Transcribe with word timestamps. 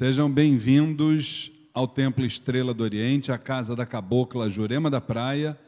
Sejam 0.00 0.30
bem-vindos 0.30 1.52
ao 1.74 1.86
Templo 1.86 2.24
Estrela 2.24 2.72
do 2.72 2.82
Oriente, 2.82 3.30
a 3.30 3.36
casa 3.36 3.76
da 3.76 3.84
cabocla 3.84 4.48
Jurema 4.48 4.88
da 4.88 4.98
Praia. 4.98 5.58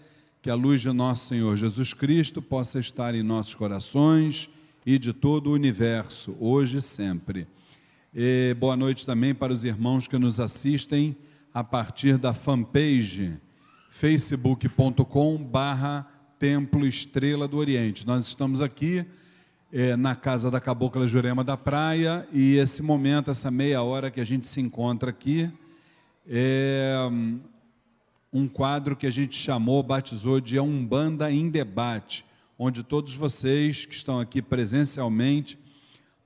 Que 0.41 0.49
a 0.49 0.55
luz 0.55 0.81
de 0.81 0.91
nosso 0.91 1.27
Senhor 1.27 1.55
Jesus 1.55 1.93
Cristo 1.93 2.41
possa 2.41 2.79
estar 2.81 3.15
em 3.15 3.23
nossos 3.23 3.55
corações 3.55 4.49
e 4.87 4.99
de 4.99 5.13
todo 5.13 5.49
o 5.49 5.53
universo, 5.53 6.35
hoje 6.41 6.79
e 6.79 6.81
sempre. 6.81 7.47
E 8.15 8.57
boa 8.59 8.75
noite 8.75 9.05
também 9.05 9.35
para 9.35 9.53
os 9.53 9.67
irmãos 9.67 10.09
que 10.09 10.17
nos 10.17 10.41
assistem 10.41 11.15
a 11.53 11.63
partir 11.63 12.17
da 12.17 12.33
fanpage 12.33 13.35
facebook.com 13.91 15.37
barra 15.37 16.11
Templo 16.39 16.87
Estrela 16.87 17.47
do 17.47 17.59
Oriente. 17.59 18.07
Nós 18.07 18.27
estamos 18.29 18.63
aqui 18.63 19.05
é, 19.73 19.97
na 19.97 20.15
casa 20.15 20.51
da 20.51 20.61
Cabocla 20.61 21.09
Jurema 21.09 21.43
da 21.43 21.57
Praia. 21.57 22.29
E 22.31 22.57
esse 22.57 22.83
momento, 22.83 23.31
essa 23.31 23.51
meia 23.51 23.83
hora 23.83 24.11
que 24.11 24.21
a 24.21 24.25
gente 24.25 24.47
se 24.47 24.61
encontra 24.61 25.09
aqui, 25.11 25.51
é 26.29 26.95
um 28.33 28.47
quadro 28.47 28.95
que 28.95 29.07
a 29.07 29.11
gente 29.11 29.37
chamou, 29.37 29.83
batizou 29.83 30.41
de 30.41 30.59
Umbanda 30.59 31.33
em 31.33 31.49
Debate, 31.51 32.25
onde 32.59 32.83
todos 32.83 33.15
vocês 33.15 33.87
que 33.87 33.95
estão 33.95 34.21
aqui 34.21 34.41
presencialmente 34.41 35.59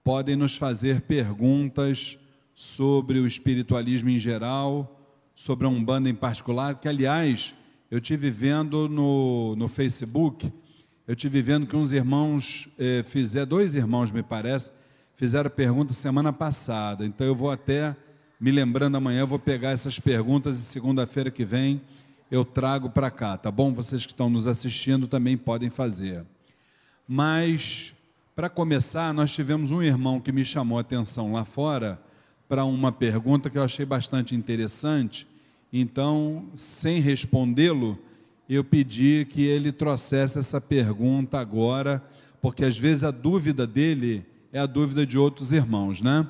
podem 0.05 0.37
nos 0.37 0.57
fazer 0.57 1.01
perguntas 1.03 2.19
sobre 2.55 3.19
o 3.19 3.27
espiritualismo 3.27 4.09
em 4.09 4.17
geral, 4.17 5.01
sobre 5.35 5.67
a 5.67 5.69
Umbanda 5.69 6.09
em 6.09 6.15
particular, 6.15 6.79
que 6.81 6.89
aliás 6.89 7.55
eu 7.91 8.01
tive 8.01 8.31
vendo 8.31 8.89
no, 8.89 9.55
no 9.57 9.69
Facebook 9.69 10.53
eu 11.07 11.15
tive 11.15 11.41
vendo 11.43 11.67
que 11.67 11.77
uns 11.77 11.93
irmãos 11.93 12.69
eh, 12.79 13.03
fizeram, 13.05 13.47
dois 13.47 13.75
irmãos 13.75 14.11
me 14.11 14.23
parece, 14.23 14.71
fizeram 15.15 15.49
pergunta 15.49 15.93
semana 15.93 16.33
passada. 16.33 17.07
Então 17.07 17.27
eu 17.27 17.35
vou 17.35 17.51
até, 17.51 17.95
me 18.41 18.51
lembrando 18.51 18.97
amanhã, 18.97 19.21
eu 19.21 19.27
vou 19.27 19.39
pegar 19.39 19.71
essas 19.71 19.99
perguntas 19.99 20.59
e 20.59 20.63
segunda-feira 20.63 21.31
que 21.31 21.45
vem 21.45 21.81
eu 22.31 22.45
trago 22.45 22.91
para 22.91 23.11
cá, 23.11 23.37
tá 23.37 23.51
bom? 23.51 23.73
Vocês 23.73 24.05
que 24.05 24.13
estão 24.13 24.29
nos 24.29 24.47
assistindo 24.47 25.07
também 25.07 25.37
podem 25.37 25.71
fazer. 25.71 26.25
Mas, 27.07 27.95
para 28.35 28.49
começar, 28.49 29.15
nós 29.15 29.33
tivemos 29.33 29.71
um 29.71 29.83
irmão 29.83 30.21
que 30.21 30.33
me 30.33 30.45
chamou 30.45 30.79
a 30.79 30.81
atenção 30.81 31.33
lá 31.33 31.45
fora 31.45 32.01
para 32.49 32.65
uma 32.65 32.91
pergunta 32.91 33.49
que 33.49 33.59
eu 33.59 33.63
achei 33.63 33.87
bastante 33.87 34.35
interessante. 34.35 35.27
Então, 35.73 36.45
sem 36.57 37.01
respondê-lo, 37.01 37.99
eu 38.55 38.63
pedi 38.63 39.27
que 39.29 39.43
ele 39.43 39.73
trouxesse 39.73 40.39
essa 40.39 40.61
pergunta 40.61 41.39
agora, 41.39 42.03
porque 42.41 42.65
às 42.65 42.79
vezes 42.79 43.03
a 43.03 43.11
dúvida 43.11 43.67
dele 43.67 44.25
é 44.53 44.59
a 44.59 44.67
dúvida 44.67 45.05
de 45.05 45.19
outros 45.19 45.53
irmãos, 45.53 46.01
né? 46.01 46.27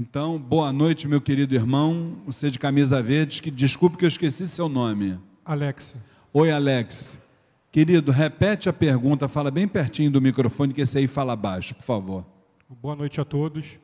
Então, 0.00 0.38
boa 0.38 0.72
noite, 0.72 1.06
meu 1.06 1.20
querido 1.20 1.54
irmão, 1.54 2.16
você 2.26 2.50
de 2.50 2.58
camisa 2.58 3.02
verde, 3.02 3.42
que 3.42 3.50
desculpe 3.50 3.96
que 3.96 4.04
eu 4.04 4.08
esqueci 4.08 4.48
seu 4.48 4.68
nome. 4.68 5.18
Alex. 5.44 5.98
Oi, 6.32 6.50
Alex. 6.50 7.22
Querido, 7.70 8.10
repete 8.10 8.68
a 8.68 8.72
pergunta, 8.72 9.28
fala 9.28 9.50
bem 9.50 9.68
pertinho 9.68 10.10
do 10.10 10.20
microfone, 10.20 10.72
que 10.72 10.80
esse 10.80 10.98
aí 10.98 11.06
fala 11.06 11.36
baixo, 11.36 11.74
por 11.74 11.84
favor. 11.84 12.26
Boa 12.68 12.96
noite 12.96 13.20
a 13.20 13.24
todos. 13.24 13.78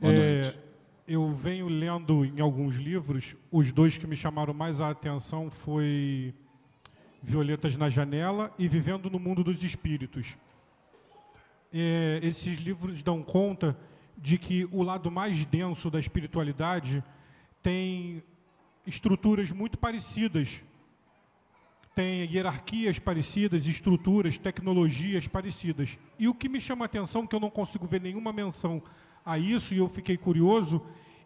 Boa 0.00 0.12
é, 0.12 0.42
noite. 0.42 0.58
Eu 1.06 1.32
venho 1.32 1.68
lendo 1.68 2.24
em 2.24 2.40
alguns 2.40 2.74
livros, 2.76 3.36
os 3.52 3.70
dois 3.70 3.96
que 3.96 4.06
me 4.06 4.16
chamaram 4.16 4.52
mais 4.52 4.80
a 4.80 4.90
atenção 4.90 5.50
foi 5.50 6.34
Violetas 7.26 7.76
na 7.76 7.90
Janela 7.90 8.54
e 8.56 8.68
Vivendo 8.68 9.10
no 9.10 9.18
Mundo 9.18 9.42
dos 9.42 9.64
Espíritos. 9.64 10.36
É, 11.72 12.20
esses 12.22 12.56
livros 12.56 13.02
dão 13.02 13.20
conta 13.20 13.76
de 14.16 14.38
que 14.38 14.64
o 14.70 14.80
lado 14.80 15.10
mais 15.10 15.44
denso 15.44 15.90
da 15.90 15.98
espiritualidade 15.98 17.02
tem 17.60 18.22
estruturas 18.86 19.50
muito 19.50 19.76
parecidas, 19.76 20.62
tem 21.96 22.32
hierarquias 22.32 23.00
parecidas, 23.00 23.66
estruturas, 23.66 24.38
tecnologias 24.38 25.26
parecidas. 25.26 25.98
E 26.20 26.28
o 26.28 26.34
que 26.34 26.48
me 26.48 26.60
chama 26.60 26.84
a 26.84 26.86
atenção, 26.86 27.26
que 27.26 27.34
eu 27.34 27.40
não 27.40 27.50
consigo 27.50 27.88
ver 27.88 28.00
nenhuma 28.00 28.32
menção 28.32 28.80
a 29.24 29.36
isso, 29.36 29.74
e 29.74 29.78
eu 29.78 29.88
fiquei 29.88 30.16
curioso 30.16 30.80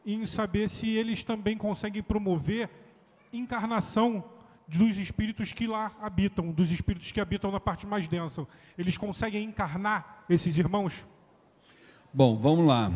em 0.07 0.25
saber 0.25 0.71
se 0.71 0.89
eles 0.89 1.23
também 1.23 1.59
conseguem 1.59 2.03
promover 2.03 2.71
encarnação 3.31 4.25
dos 4.79 4.99
espíritos 4.99 5.53
que 5.53 5.67
lá 5.67 5.93
habitam, 6.01 6.53
dos 6.53 6.71
espíritos 6.71 7.11
que 7.11 7.21
habitam 7.21 7.51
na 7.51 7.59
parte 7.59 7.87
mais 7.87 8.07
densa. 8.07 8.47
Eles 8.79 8.97
conseguem 8.97 9.45
encarnar 9.45 10.25
esses 10.29 10.57
irmãos? 10.57 11.05
Bom, 12.15 12.37
vamos 12.37 12.67
lá. 12.67 12.93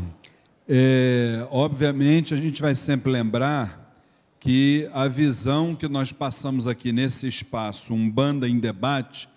É, 0.69 1.47
obviamente, 1.51 2.33
a 2.33 2.37
gente 2.37 2.63
vai 2.63 2.75
sempre 2.75 3.11
lembrar 3.11 3.99
que 4.39 4.89
a 4.93 5.09
visão 5.09 5.75
que 5.75 5.89
nós 5.89 6.13
passamos 6.13 6.69
aqui 6.69 6.93
nesse 6.93 7.27
espaço, 7.27 7.93
um 7.93 8.09
banda 8.09 8.49
em 8.49 8.59
debate, 8.61 9.29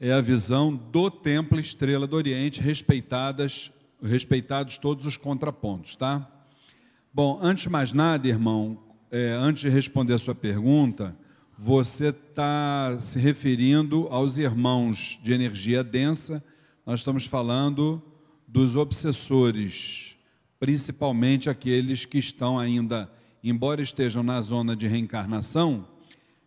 é 0.00 0.12
a 0.12 0.20
visão 0.20 0.74
do 0.74 1.08
Templo 1.10 1.60
Estrela 1.60 2.06
do 2.06 2.16
Oriente, 2.16 2.60
respeitadas, 2.60 3.70
respeitados 4.02 4.76
todos 4.76 5.06
os 5.06 5.16
contrapontos, 5.16 5.94
tá? 5.94 6.28
Bom, 7.12 7.38
antes 7.40 7.64
de 7.64 7.70
mais 7.70 7.92
nada, 7.92 8.26
irmão, 8.26 8.82
é, 9.10 9.30
antes 9.30 9.62
de 9.62 9.68
responder 9.68 10.14
a 10.14 10.18
sua 10.18 10.34
pergunta, 10.34 11.16
você 11.56 12.08
está 12.08 12.96
se 12.98 13.18
referindo 13.18 14.08
aos 14.10 14.38
irmãos 14.38 15.18
de 15.22 15.32
energia 15.32 15.84
densa, 15.84 16.42
nós 16.84 17.00
estamos 17.00 17.26
falando 17.26 18.02
dos 18.46 18.76
obsessores, 18.76 20.16
principalmente 20.58 21.48
aqueles 21.48 22.04
que 22.04 22.18
estão 22.18 22.58
ainda, 22.58 23.10
embora 23.42 23.82
estejam 23.82 24.22
na 24.22 24.40
zona 24.40 24.74
de 24.74 24.86
reencarnação, 24.86 25.86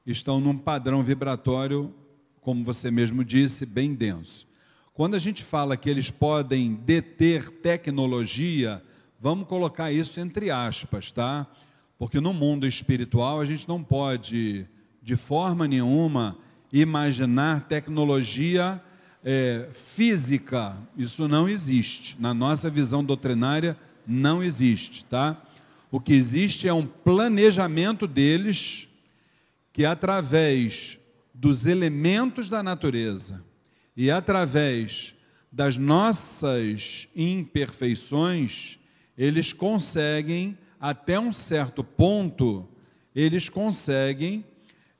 estão 0.05 0.39
num 0.39 0.57
padrão 0.57 1.03
vibratório, 1.03 1.93
como 2.41 2.63
você 2.63 2.91
mesmo 2.91 3.23
disse, 3.23 3.65
bem 3.65 3.93
denso. 3.93 4.47
Quando 4.93 5.15
a 5.15 5.19
gente 5.19 5.43
fala 5.43 5.77
que 5.77 5.89
eles 5.89 6.09
podem 6.09 6.75
deter 6.75 7.49
tecnologia, 7.49 8.81
vamos 9.19 9.47
colocar 9.47 9.91
isso 9.91 10.19
entre 10.19 10.49
aspas, 10.49 11.11
tá? 11.11 11.47
Porque 11.97 12.19
no 12.19 12.33
mundo 12.33 12.67
espiritual 12.67 13.39
a 13.39 13.45
gente 13.45 13.67
não 13.67 13.83
pode 13.83 14.67
de 15.07 15.15
forma 15.15 15.65
nenhuma 15.69 16.37
imaginar 16.69 17.61
tecnologia 17.61 18.83
é, 19.23 19.69
física. 19.71 20.75
Isso 20.97 21.29
não 21.29 21.47
existe. 21.47 22.17
Na 22.19 22.33
nossa 22.33 22.69
visão 22.69 23.01
doutrinária, 23.01 23.77
não 24.05 24.43
existe, 24.43 25.05
tá? 25.05 25.41
O 25.89 26.01
que 26.01 26.11
existe 26.11 26.67
é 26.67 26.73
um 26.73 26.85
planejamento 26.85 28.05
deles 28.05 28.89
que, 29.71 29.85
através 29.85 30.99
dos 31.33 31.65
elementos 31.65 32.49
da 32.49 32.61
natureza 32.61 33.45
e 33.95 34.11
através 34.11 35.15
das 35.49 35.77
nossas 35.77 37.07
imperfeições, 37.15 38.77
eles 39.17 39.53
conseguem, 39.53 40.57
até 40.77 41.17
um 41.17 41.31
certo 41.31 41.81
ponto, 41.81 42.67
eles 43.15 43.47
conseguem 43.47 44.43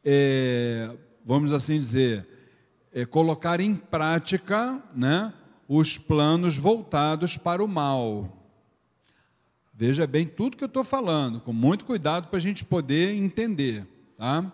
é, 0.03 0.95
vamos 1.25 1.51
assim 1.51 1.77
dizer, 1.77 2.27
é, 2.93 3.05
colocar 3.05 3.59
em 3.59 3.75
prática 3.75 4.81
né, 4.95 5.33
os 5.67 5.97
planos 5.97 6.57
voltados 6.57 7.37
para 7.37 7.63
o 7.63 7.67
mal. 7.67 8.33
Veja 9.73 10.07
bem 10.07 10.25
tudo 10.25 10.57
que 10.57 10.63
eu 10.63 10.67
estou 10.67 10.83
falando, 10.83 11.39
com 11.39 11.53
muito 11.53 11.85
cuidado 11.85 12.29
para 12.29 12.37
a 12.37 12.41
gente 12.41 12.65
poder 12.65 13.13
entender. 13.13 13.85
Tá? 14.17 14.51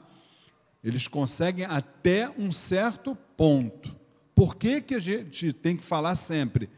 Eles 0.84 1.08
conseguem 1.08 1.64
até 1.64 2.30
um 2.38 2.52
certo 2.52 3.16
ponto. 3.38 3.96
Por 4.36 4.58
que, 4.58 4.82
que 4.82 4.96
a 4.96 5.00
gente 5.00 5.54
tem 5.54 5.78
que 5.78 5.84
falar 5.84 6.16
sempre? 6.16 6.70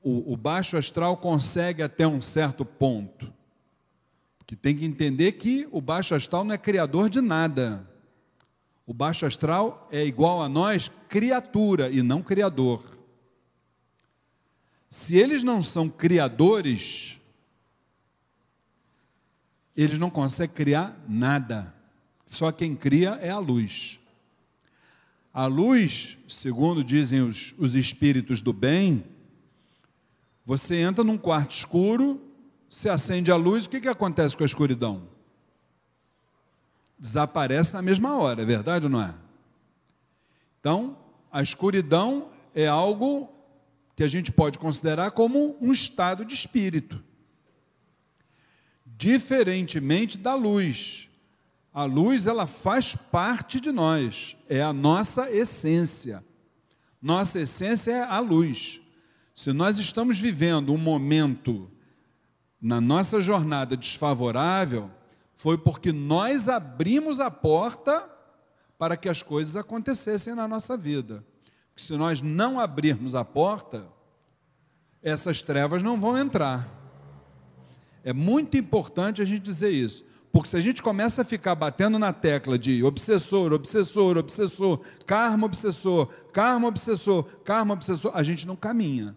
O, 0.00 0.34
o 0.34 0.36
baixo 0.36 0.76
astral 0.76 1.16
consegue 1.16 1.82
até 1.82 2.06
um 2.06 2.20
certo 2.20 2.64
ponto. 2.64 3.33
Porque 4.44 4.54
tem 4.54 4.76
que 4.76 4.84
entender 4.84 5.32
que 5.32 5.66
o 5.70 5.80
baixo 5.80 6.14
astral 6.14 6.44
não 6.44 6.54
é 6.54 6.58
criador 6.58 7.08
de 7.08 7.22
nada. 7.22 7.88
O 8.86 8.92
baixo 8.92 9.24
astral 9.24 9.88
é 9.90 10.04
igual 10.04 10.42
a 10.42 10.48
nós, 10.50 10.92
criatura 11.08 11.88
e 11.88 12.02
não 12.02 12.22
criador. 12.22 12.84
Se 14.90 15.16
eles 15.16 15.42
não 15.42 15.62
são 15.62 15.88
criadores, 15.88 17.18
eles 19.74 19.98
não 19.98 20.10
conseguem 20.10 20.54
criar 20.54 21.02
nada. 21.08 21.74
Só 22.26 22.52
quem 22.52 22.76
cria 22.76 23.18
é 23.22 23.30
a 23.30 23.38
luz. 23.38 23.98
A 25.32 25.46
luz, 25.46 26.18
segundo 26.28 26.84
dizem 26.84 27.22
os, 27.22 27.54
os 27.56 27.74
espíritos 27.74 28.42
do 28.42 28.52
bem, 28.52 29.04
você 30.44 30.76
entra 30.76 31.02
num 31.02 31.16
quarto 31.16 31.52
escuro, 31.52 32.20
se 32.74 32.88
acende 32.88 33.30
a 33.30 33.36
luz, 33.36 33.66
o 33.66 33.70
que, 33.70 33.80
que 33.80 33.88
acontece 33.88 34.36
com 34.36 34.42
a 34.42 34.46
escuridão? 34.46 35.08
desaparece 36.98 37.72
na 37.74 37.80
mesma 37.80 38.16
hora, 38.16 38.42
é 38.42 38.44
verdade 38.44 38.86
ou 38.86 38.90
não 38.90 39.00
é? 39.00 39.14
Então, 40.58 40.96
a 41.30 41.40
escuridão 41.40 42.30
é 42.52 42.66
algo 42.66 43.28
que 43.94 44.02
a 44.02 44.08
gente 44.08 44.32
pode 44.32 44.58
considerar 44.58 45.12
como 45.12 45.56
um 45.60 45.70
estado 45.70 46.24
de 46.24 46.34
espírito. 46.34 47.00
diferentemente 48.84 50.18
da 50.18 50.34
luz. 50.34 51.08
A 51.72 51.84
luz, 51.84 52.26
ela 52.26 52.46
faz 52.46 52.96
parte 52.96 53.60
de 53.60 53.70
nós, 53.70 54.36
é 54.48 54.62
a 54.62 54.72
nossa 54.72 55.30
essência. 55.30 56.24
Nossa 57.00 57.40
essência 57.40 57.92
é 57.92 58.02
a 58.02 58.18
luz. 58.18 58.80
Se 59.34 59.52
nós 59.52 59.78
estamos 59.78 60.18
vivendo 60.18 60.72
um 60.72 60.78
momento 60.78 61.70
na 62.64 62.80
nossa 62.80 63.20
jornada 63.20 63.76
desfavorável, 63.76 64.90
foi 65.36 65.58
porque 65.58 65.92
nós 65.92 66.48
abrimos 66.48 67.20
a 67.20 67.30
porta 67.30 68.08
para 68.78 68.96
que 68.96 69.06
as 69.06 69.22
coisas 69.22 69.54
acontecessem 69.54 70.34
na 70.34 70.48
nossa 70.48 70.74
vida. 70.74 71.22
Porque 71.68 71.82
se 71.82 71.94
nós 71.94 72.22
não 72.22 72.58
abrirmos 72.58 73.14
a 73.14 73.22
porta, 73.22 73.86
essas 75.02 75.42
trevas 75.42 75.82
não 75.82 76.00
vão 76.00 76.16
entrar. 76.16 76.66
É 78.02 78.14
muito 78.14 78.56
importante 78.56 79.20
a 79.20 79.26
gente 79.26 79.42
dizer 79.42 79.70
isso. 79.70 80.02
Porque 80.32 80.48
se 80.48 80.56
a 80.56 80.60
gente 80.62 80.82
começa 80.82 81.20
a 81.20 81.24
ficar 81.24 81.54
batendo 81.54 81.98
na 81.98 82.14
tecla 82.14 82.58
de 82.58 82.82
obsessor, 82.82 83.52
obsessor, 83.52 84.16
obsessor, 84.16 84.80
karma 85.06 85.44
obsessor, 85.44 86.06
karma 86.32 86.68
obsessor, 86.68 87.24
karma 87.44 87.74
obsessor, 87.74 88.10
a 88.14 88.22
gente 88.22 88.46
não 88.46 88.56
caminha. 88.56 89.14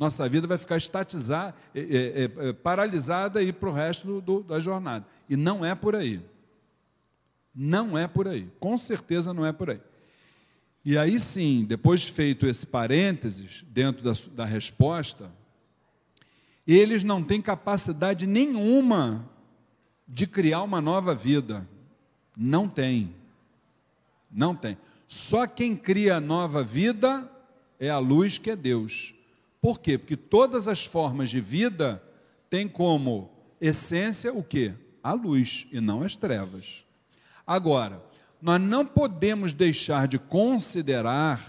Nossa 0.00 0.26
vida 0.30 0.46
vai 0.46 0.56
ficar 0.56 0.78
estatizada, 0.78 1.54
é, 1.74 1.80
é, 1.80 2.48
é, 2.48 2.52
paralisada 2.54 3.40
para 3.52 3.68
o 3.68 3.72
resto 3.72 4.22
do, 4.22 4.42
da 4.42 4.58
jornada. 4.58 5.06
E 5.28 5.36
não 5.36 5.62
é 5.62 5.74
por 5.74 5.94
aí. 5.94 6.22
Não 7.54 7.98
é 7.98 8.08
por 8.08 8.26
aí. 8.26 8.48
Com 8.58 8.78
certeza 8.78 9.34
não 9.34 9.44
é 9.44 9.52
por 9.52 9.68
aí. 9.68 9.80
E 10.82 10.96
aí 10.96 11.20
sim, 11.20 11.66
depois 11.68 12.02
feito 12.02 12.46
esse 12.46 12.66
parênteses 12.66 13.62
dentro 13.68 14.02
da, 14.02 14.14
da 14.32 14.46
resposta, 14.46 15.30
eles 16.66 17.04
não 17.04 17.22
têm 17.22 17.42
capacidade 17.42 18.26
nenhuma 18.26 19.28
de 20.08 20.26
criar 20.26 20.62
uma 20.62 20.80
nova 20.80 21.14
vida. 21.14 21.68
Não 22.34 22.66
tem. 22.66 23.14
Não 24.30 24.56
tem. 24.56 24.78
Só 25.06 25.46
quem 25.46 25.76
cria 25.76 26.16
a 26.16 26.20
nova 26.22 26.64
vida 26.64 27.30
é 27.78 27.90
a 27.90 27.98
luz 27.98 28.38
que 28.38 28.50
é 28.50 28.56
Deus. 28.56 29.14
Por 29.60 29.78
quê? 29.78 29.98
Porque 29.98 30.16
todas 30.16 30.66
as 30.68 30.84
formas 30.84 31.28
de 31.28 31.40
vida 31.40 32.02
têm 32.48 32.66
como 32.66 33.30
essência 33.60 34.32
o 34.32 34.42
quê? 34.42 34.72
A 35.02 35.12
luz 35.12 35.66
e 35.70 35.80
não 35.80 36.02
as 36.02 36.16
trevas. 36.16 36.84
Agora, 37.46 38.02
nós 38.40 38.60
não 38.60 38.86
podemos 38.86 39.52
deixar 39.52 40.08
de 40.08 40.18
considerar, 40.18 41.44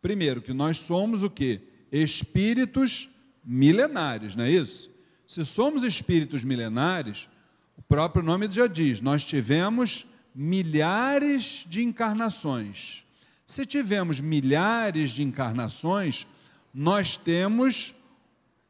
primeiro, 0.00 0.40
que 0.40 0.54
nós 0.54 0.78
somos 0.78 1.22
o 1.22 1.28
quê? 1.28 1.60
Espíritos 1.92 3.10
milenares, 3.44 4.34
não 4.34 4.44
é 4.44 4.50
isso? 4.50 4.90
Se 5.26 5.44
somos 5.44 5.82
espíritos 5.82 6.44
milenares, 6.44 7.28
o 7.76 7.82
próprio 7.82 8.22
nome 8.22 8.48
já 8.50 8.66
diz, 8.66 9.00
nós 9.00 9.22
tivemos 9.24 10.06
milhares 10.34 11.64
de 11.68 11.82
encarnações. 11.82 13.04
Se 13.46 13.66
tivemos 13.66 14.20
milhares 14.20 15.10
de 15.10 15.22
encarnações, 15.22 16.26
nós 16.72 17.16
temos, 17.16 17.94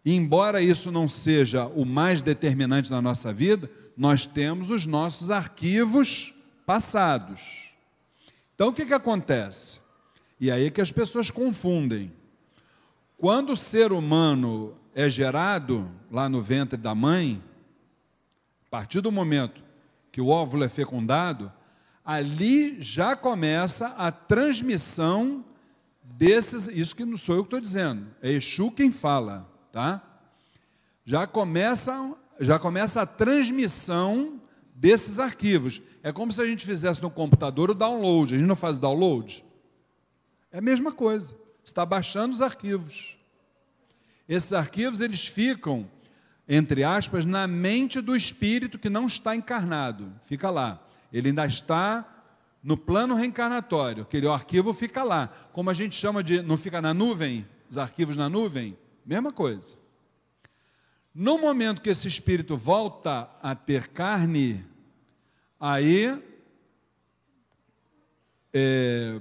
embora 0.04 0.62
isso 0.62 0.90
não 0.90 1.08
seja 1.08 1.66
o 1.66 1.84
mais 1.84 2.22
determinante 2.22 2.90
na 2.90 3.02
nossa 3.02 3.32
vida, 3.32 3.70
nós 3.96 4.26
temos 4.26 4.70
os 4.70 4.86
nossos 4.86 5.30
arquivos 5.30 6.34
passados. 6.64 7.72
Então 8.54 8.68
o 8.68 8.72
que, 8.72 8.86
que 8.86 8.94
acontece? 8.94 9.80
E 10.40 10.50
aí 10.50 10.66
é 10.66 10.70
que 10.70 10.80
as 10.80 10.92
pessoas 10.92 11.30
confundem. 11.30 12.12
Quando 13.16 13.52
o 13.52 13.56
ser 13.56 13.92
humano 13.92 14.76
é 14.94 15.10
gerado 15.10 15.90
lá 16.10 16.28
no 16.28 16.40
ventre 16.40 16.76
da 16.76 16.94
mãe, 16.94 17.42
a 18.66 18.70
partir 18.70 19.00
do 19.00 19.10
momento 19.10 19.62
que 20.12 20.20
o 20.20 20.28
óvulo 20.28 20.64
é 20.64 20.68
fecundado, 20.68 21.52
ali 22.04 22.80
já 22.80 23.16
começa 23.16 23.88
a 23.96 24.10
transmissão 24.10 25.44
desses, 26.18 26.66
isso 26.66 26.96
que 26.96 27.04
não 27.04 27.16
sou 27.16 27.36
eu 27.36 27.44
que 27.44 27.46
estou 27.46 27.60
dizendo, 27.60 28.08
é 28.20 28.32
Exu 28.32 28.72
quem 28.72 28.90
fala, 28.90 29.48
tá? 29.70 30.02
Já 31.04 31.28
começa, 31.28 32.12
já 32.40 32.58
começa 32.58 33.02
a 33.02 33.06
transmissão 33.06 34.42
desses 34.74 35.20
arquivos. 35.20 35.80
É 36.02 36.10
como 36.10 36.32
se 36.32 36.42
a 36.42 36.44
gente 36.44 36.66
fizesse 36.66 37.00
no 37.00 37.08
computador 37.08 37.70
o 37.70 37.74
download. 37.74 38.34
A 38.34 38.36
gente 38.36 38.48
não 38.48 38.56
faz 38.56 38.78
download? 38.78 39.44
É 40.50 40.58
a 40.58 40.60
mesma 40.60 40.90
coisa. 40.90 41.36
Está 41.64 41.86
baixando 41.86 42.34
os 42.34 42.42
arquivos. 42.42 43.16
Esses 44.28 44.52
arquivos 44.52 45.00
eles 45.00 45.24
ficam, 45.24 45.88
entre 46.48 46.82
aspas, 46.82 47.24
na 47.24 47.46
mente 47.46 48.00
do 48.00 48.16
espírito 48.16 48.76
que 48.76 48.90
não 48.90 49.06
está 49.06 49.36
encarnado. 49.36 50.12
Fica 50.26 50.50
lá. 50.50 50.84
Ele 51.12 51.28
ainda 51.28 51.46
está 51.46 52.17
no 52.62 52.76
plano 52.76 53.14
reencarnatório, 53.14 54.02
aquele 54.02 54.28
arquivo 54.28 54.74
fica 54.74 55.02
lá. 55.02 55.28
Como 55.52 55.70
a 55.70 55.74
gente 55.74 55.94
chama 55.94 56.22
de. 56.22 56.42
Não 56.42 56.56
fica 56.56 56.80
na 56.80 56.92
nuvem? 56.92 57.46
Os 57.68 57.78
arquivos 57.78 58.16
na 58.16 58.28
nuvem? 58.28 58.76
Mesma 59.06 59.32
coisa. 59.32 59.76
No 61.14 61.38
momento 61.38 61.80
que 61.80 61.90
esse 61.90 62.06
espírito 62.08 62.56
volta 62.56 63.30
a 63.42 63.54
ter 63.54 63.88
carne, 63.88 64.64
aí. 65.58 66.22
É, 68.52 69.20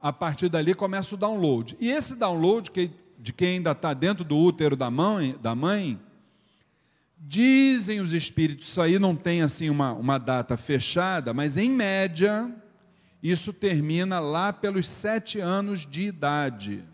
a 0.00 0.12
partir 0.12 0.48
dali 0.48 0.74
começa 0.74 1.14
o 1.14 1.18
download. 1.18 1.76
E 1.80 1.90
esse 1.90 2.14
download, 2.14 2.70
que, 2.70 2.90
de 3.18 3.32
quem 3.32 3.56
ainda 3.56 3.72
está 3.72 3.92
dentro 3.92 4.24
do 4.24 4.36
útero 4.36 4.76
da 4.76 4.90
mãe, 4.90 5.36
da 5.42 5.54
mãe, 5.54 6.00
dizem 7.18 8.00
os 8.00 8.12
espíritos, 8.12 8.68
isso 8.68 8.80
aí 8.80 8.98
não 8.98 9.16
tem 9.16 9.42
assim 9.42 9.68
uma, 9.68 9.92
uma 9.92 10.18
data 10.18 10.56
fechada, 10.56 11.34
mas 11.34 11.56
em 11.56 11.68
média 11.68 12.54
isso 13.22 13.52
termina 13.52 14.20
lá 14.20 14.52
pelos 14.52 14.88
sete 14.88 15.40
anos 15.40 15.86
de 15.86 16.02
idade, 16.02 16.84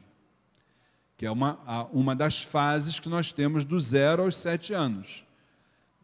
que 1.16 1.26
é 1.26 1.30
uma, 1.30 1.88
uma 1.92 2.16
das 2.16 2.42
fases 2.42 2.98
que 2.98 3.08
nós 3.08 3.30
temos 3.30 3.64
do 3.64 3.78
zero 3.78 4.22
aos 4.22 4.36
sete 4.36 4.72
anos. 4.72 5.24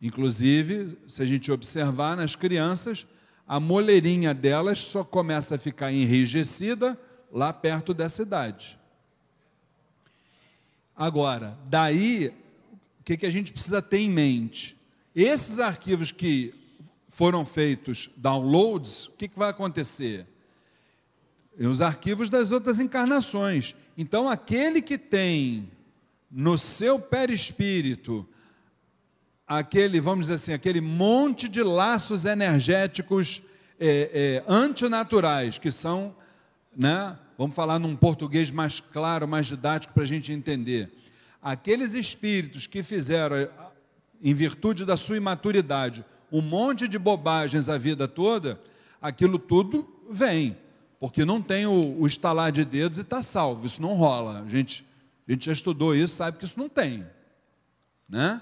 Inclusive, 0.00 0.96
se 1.08 1.22
a 1.22 1.26
gente 1.26 1.50
observar 1.50 2.16
nas 2.16 2.34
crianças, 2.34 3.06
a 3.46 3.58
moleirinha 3.58 4.32
delas 4.32 4.78
só 4.78 5.02
começa 5.02 5.56
a 5.56 5.58
ficar 5.58 5.92
enrijecida 5.92 6.98
lá 7.32 7.52
perto 7.52 7.92
dessa 7.92 8.22
idade. 8.22 8.78
Agora, 10.96 11.58
daí, 11.66 12.32
o 13.00 13.04
que, 13.04 13.16
que 13.16 13.26
a 13.26 13.30
gente 13.30 13.52
precisa 13.52 13.80
ter 13.80 13.98
em 13.98 14.10
mente? 14.10 14.76
Esses 15.14 15.58
arquivos 15.58 16.12
que 16.12 16.54
foram 17.10 17.44
feitos 17.44 18.08
downloads, 18.16 19.06
o 19.08 19.12
que, 19.12 19.28
que 19.28 19.38
vai 19.38 19.50
acontecer? 19.50 20.24
Os 21.58 21.82
arquivos 21.82 22.30
das 22.30 22.52
outras 22.52 22.80
encarnações. 22.80 23.74
Então, 23.98 24.28
aquele 24.28 24.80
que 24.80 24.96
tem 24.96 25.68
no 26.30 26.56
seu 26.56 26.98
perispírito 26.98 28.26
aquele, 29.46 29.98
vamos 29.98 30.26
dizer 30.26 30.34
assim, 30.34 30.52
aquele 30.52 30.80
monte 30.80 31.48
de 31.48 31.60
laços 31.60 32.24
energéticos 32.24 33.42
é, 33.80 34.42
é, 34.46 34.52
antinaturais, 34.52 35.58
que 35.58 35.72
são, 35.72 36.14
né, 36.74 37.18
vamos 37.36 37.56
falar 37.56 37.80
num 37.80 37.96
português 37.96 38.52
mais 38.52 38.78
claro, 38.78 39.26
mais 39.26 39.48
didático 39.48 39.92
para 39.92 40.04
a 40.04 40.06
gente 40.06 40.32
entender. 40.32 40.88
Aqueles 41.42 41.94
espíritos 41.94 42.68
que 42.68 42.84
fizeram, 42.84 43.48
em 44.22 44.32
virtude 44.32 44.84
da 44.84 44.96
sua 44.96 45.16
imaturidade, 45.16 46.04
um 46.32 46.40
monte 46.40 46.86
de 46.86 46.98
bobagens 46.98 47.68
a 47.68 47.76
vida 47.76 48.06
toda, 48.06 48.60
aquilo 49.00 49.38
tudo 49.38 49.88
vem, 50.08 50.56
porque 50.98 51.24
não 51.24 51.40
tem 51.40 51.66
o, 51.66 52.00
o 52.00 52.06
estalar 52.06 52.52
de 52.52 52.64
dedos 52.64 52.98
e 52.98 53.02
está 53.02 53.22
salvo, 53.22 53.66
isso 53.66 53.80
não 53.80 53.94
rola. 53.94 54.42
A 54.42 54.48
gente, 54.48 54.86
a 55.28 55.32
gente 55.32 55.46
já 55.46 55.52
estudou 55.52 55.94
isso, 55.94 56.14
sabe 56.14 56.38
que 56.38 56.44
isso 56.44 56.58
não 56.58 56.68
tem. 56.68 57.06
Né? 58.08 58.40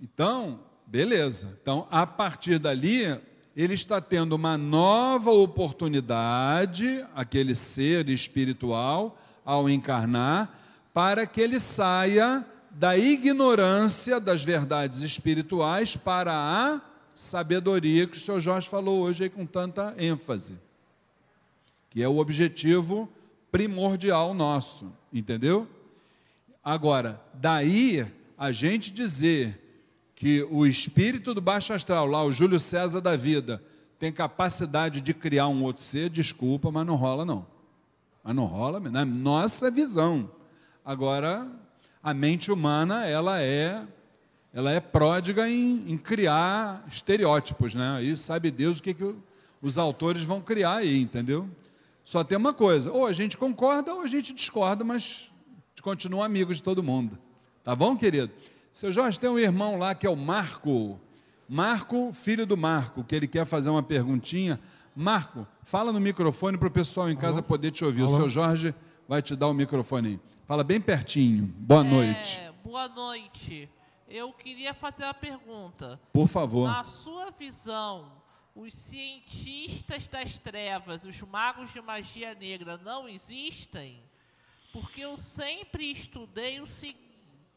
Então, 0.00 0.60
beleza. 0.86 1.56
Então, 1.60 1.86
a 1.90 2.06
partir 2.06 2.58
dali, 2.58 3.18
ele 3.56 3.74
está 3.74 4.00
tendo 4.00 4.34
uma 4.34 4.58
nova 4.58 5.30
oportunidade, 5.30 7.04
aquele 7.14 7.54
ser 7.54 8.08
espiritual, 8.08 9.18
ao 9.44 9.68
encarnar, 9.68 10.58
para 10.92 11.26
que 11.26 11.40
ele 11.40 11.60
saia 11.60 12.44
da 12.74 12.98
ignorância 12.98 14.18
das 14.18 14.42
verdades 14.42 15.02
espirituais 15.02 15.96
para 15.96 16.32
a 16.32 16.80
sabedoria 17.14 18.06
que 18.06 18.16
o 18.16 18.20
senhor 18.20 18.40
Jorge 18.40 18.68
falou 18.68 19.00
hoje 19.00 19.28
com 19.28 19.46
tanta 19.46 19.94
ênfase, 19.96 20.58
que 21.88 22.02
é 22.02 22.08
o 22.08 22.18
objetivo 22.18 23.08
primordial 23.52 24.34
nosso, 24.34 24.92
entendeu? 25.12 25.68
Agora, 26.62 27.20
daí 27.34 28.04
a 28.36 28.50
gente 28.50 28.90
dizer 28.90 29.60
que 30.16 30.42
o 30.50 30.66
espírito 30.66 31.32
do 31.32 31.40
baixo 31.40 31.72
astral, 31.72 32.06
lá 32.06 32.24
o 32.24 32.32
Júlio 32.32 32.58
César 32.58 33.00
da 33.00 33.14
vida, 33.14 33.62
tem 33.98 34.10
capacidade 34.10 35.00
de 35.00 35.14
criar 35.14 35.46
um 35.46 35.62
outro 35.62 35.82
ser, 35.82 36.10
desculpa, 36.10 36.70
mas 36.72 36.84
não 36.84 36.96
rola 36.96 37.24
não. 37.24 37.46
Mas 38.24 38.34
não 38.34 38.46
rola, 38.46 38.80
na 38.80 39.04
nossa 39.04 39.70
visão. 39.70 40.28
Agora, 40.84 41.46
a 42.04 42.12
mente 42.12 42.52
humana 42.52 43.06
ela 43.06 43.40
é 43.40 43.82
ela 44.52 44.70
é 44.70 44.78
pródiga 44.78 45.48
em, 45.48 45.90
em 45.90 45.96
criar 45.96 46.84
estereótipos, 46.86 47.74
né? 47.74 47.96
Aí 47.96 48.16
sabe 48.16 48.52
Deus 48.52 48.78
o 48.78 48.82
que, 48.82 48.94
que 48.94 49.14
os 49.60 49.78
autores 49.78 50.22
vão 50.22 50.40
criar 50.40 50.76
aí, 50.76 51.00
entendeu? 51.00 51.48
Só 52.04 52.22
tem 52.22 52.38
uma 52.38 52.52
coisa, 52.52 52.92
ou 52.92 53.04
a 53.04 53.12
gente 53.12 53.36
concorda 53.36 53.92
ou 53.92 54.02
a 54.02 54.06
gente 54.06 54.32
discorda, 54.32 54.84
mas 54.84 55.28
continua 55.82 56.24
amigo 56.24 56.54
de 56.54 56.62
todo 56.62 56.84
mundo. 56.84 57.18
Tá 57.64 57.74
bom, 57.74 57.96
querido? 57.96 58.30
Seu 58.72 58.92
Jorge 58.92 59.18
tem 59.18 59.28
um 59.28 59.38
irmão 59.38 59.76
lá 59.78 59.94
que 59.94 60.06
é 60.06 60.10
o 60.10 60.14
Marco. 60.14 61.00
Marco, 61.48 62.12
filho 62.12 62.46
do 62.46 62.56
Marco, 62.56 63.02
que 63.02 63.14
ele 63.14 63.26
quer 63.26 63.44
fazer 63.46 63.70
uma 63.70 63.82
perguntinha. 63.82 64.60
Marco, 64.94 65.46
fala 65.62 65.92
no 65.92 65.98
microfone 65.98 66.58
para 66.58 66.68
o 66.68 66.70
pessoal 66.70 67.10
em 67.10 67.16
casa 67.16 67.38
Alô? 67.38 67.48
poder 67.48 67.70
te 67.70 67.84
ouvir. 67.84 68.02
Alô? 68.02 68.12
O 68.12 68.16
seu 68.16 68.28
Jorge 68.28 68.74
vai 69.08 69.20
te 69.20 69.34
dar 69.34 69.48
o 69.48 69.54
microfone 69.54 70.08
aí. 70.08 70.33
Fala 70.46 70.62
bem 70.62 70.78
pertinho. 70.78 71.46
Boa 71.46 71.80
é, 71.80 71.90
noite. 71.90 72.40
Boa 72.62 72.86
noite. 72.86 73.68
Eu 74.06 74.30
queria 74.30 74.74
fazer 74.74 75.04
uma 75.04 75.14
pergunta. 75.14 75.98
Por 76.12 76.28
favor. 76.28 76.68
Na 76.68 76.84
sua 76.84 77.30
visão, 77.30 78.12
os 78.54 78.74
cientistas 78.74 80.06
das 80.06 80.38
trevas, 80.38 81.02
os 81.04 81.18
magos 81.22 81.72
de 81.72 81.80
magia 81.80 82.34
negra, 82.34 82.76
não 82.76 83.08
existem? 83.08 84.02
Porque 84.70 85.00
eu 85.00 85.16
sempre 85.16 85.90
estudei 85.90 86.60
o 86.60 86.66
seguinte: 86.66 87.00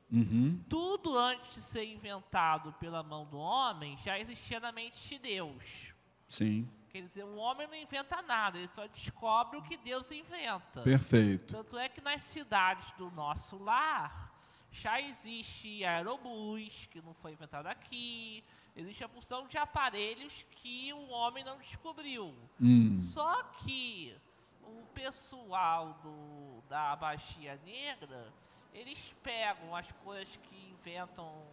uhum. 0.10 0.58
tudo 0.70 1.18
antes 1.18 1.56
de 1.56 1.62
ser 1.64 1.84
inventado 1.84 2.72
pela 2.80 3.04
mão 3.04 3.26
do 3.26 3.38
homem 3.38 3.98
já 3.98 4.18
existia 4.18 4.62
na 4.62 4.72
mente 4.72 5.10
de 5.10 5.20
Deus. 5.20 5.97
Sim. 6.28 6.70
Quer 6.90 7.02
dizer, 7.02 7.24
o 7.24 7.36
homem 7.36 7.68
não 7.68 7.76
inventa 7.76 8.22
nada, 8.22 8.58
ele 8.58 8.68
só 8.68 8.88
descobre 8.88 9.58
o 9.58 9.62
que 9.62 9.78
Deus 9.78 10.12
inventa. 10.12 10.82
Perfeito. 10.82 11.54
Tanto 11.54 11.78
é 11.78 11.88
que 11.88 12.02
nas 12.02 12.22
cidades 12.22 12.92
do 12.98 13.12
nosso 13.12 13.58
lar 13.58 14.34
já 14.72 15.02
existe 15.02 15.84
aerobus, 15.84 16.88
que 16.92 17.02
não 17.02 17.14
foi 17.14 17.34
inventado 17.34 17.68
aqui, 17.68 18.44
Existe 18.78 19.04
a 19.04 19.10
porção 19.10 19.48
de 19.48 19.58
aparelhos 19.58 20.46
que 20.52 20.94
o 20.94 21.10
homem 21.10 21.44
não 21.44 21.58
descobriu. 21.58 22.32
Hum. 22.62 23.00
Só 23.00 23.42
que 23.42 24.16
o 24.62 24.86
pessoal 24.94 26.00
do, 26.04 26.62
da 26.70 26.96
Baixia 26.96 27.60
Negra, 27.66 28.32
eles 28.72 29.16
pegam 29.24 29.76
as 29.76 29.92
coisas 30.04 30.38
que 30.44 30.70
inventam 30.70 31.44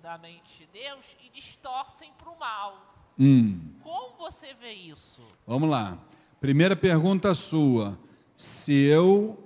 da 0.00 0.16
mente 0.18 0.58
de 0.58 0.66
Deus 0.66 1.04
e 1.20 1.30
distorcem 1.30 2.12
para 2.12 2.30
o 2.30 2.38
mal. 2.38 2.94
Hum. 3.18 3.69
Como 3.90 4.16
você 4.16 4.54
vê 4.54 4.72
isso? 4.72 5.20
Vamos 5.44 5.68
lá. 5.68 5.98
Primeira 6.40 6.76
pergunta 6.76 7.34
sua. 7.34 7.98
Se 8.36 8.72
eu, 8.72 9.36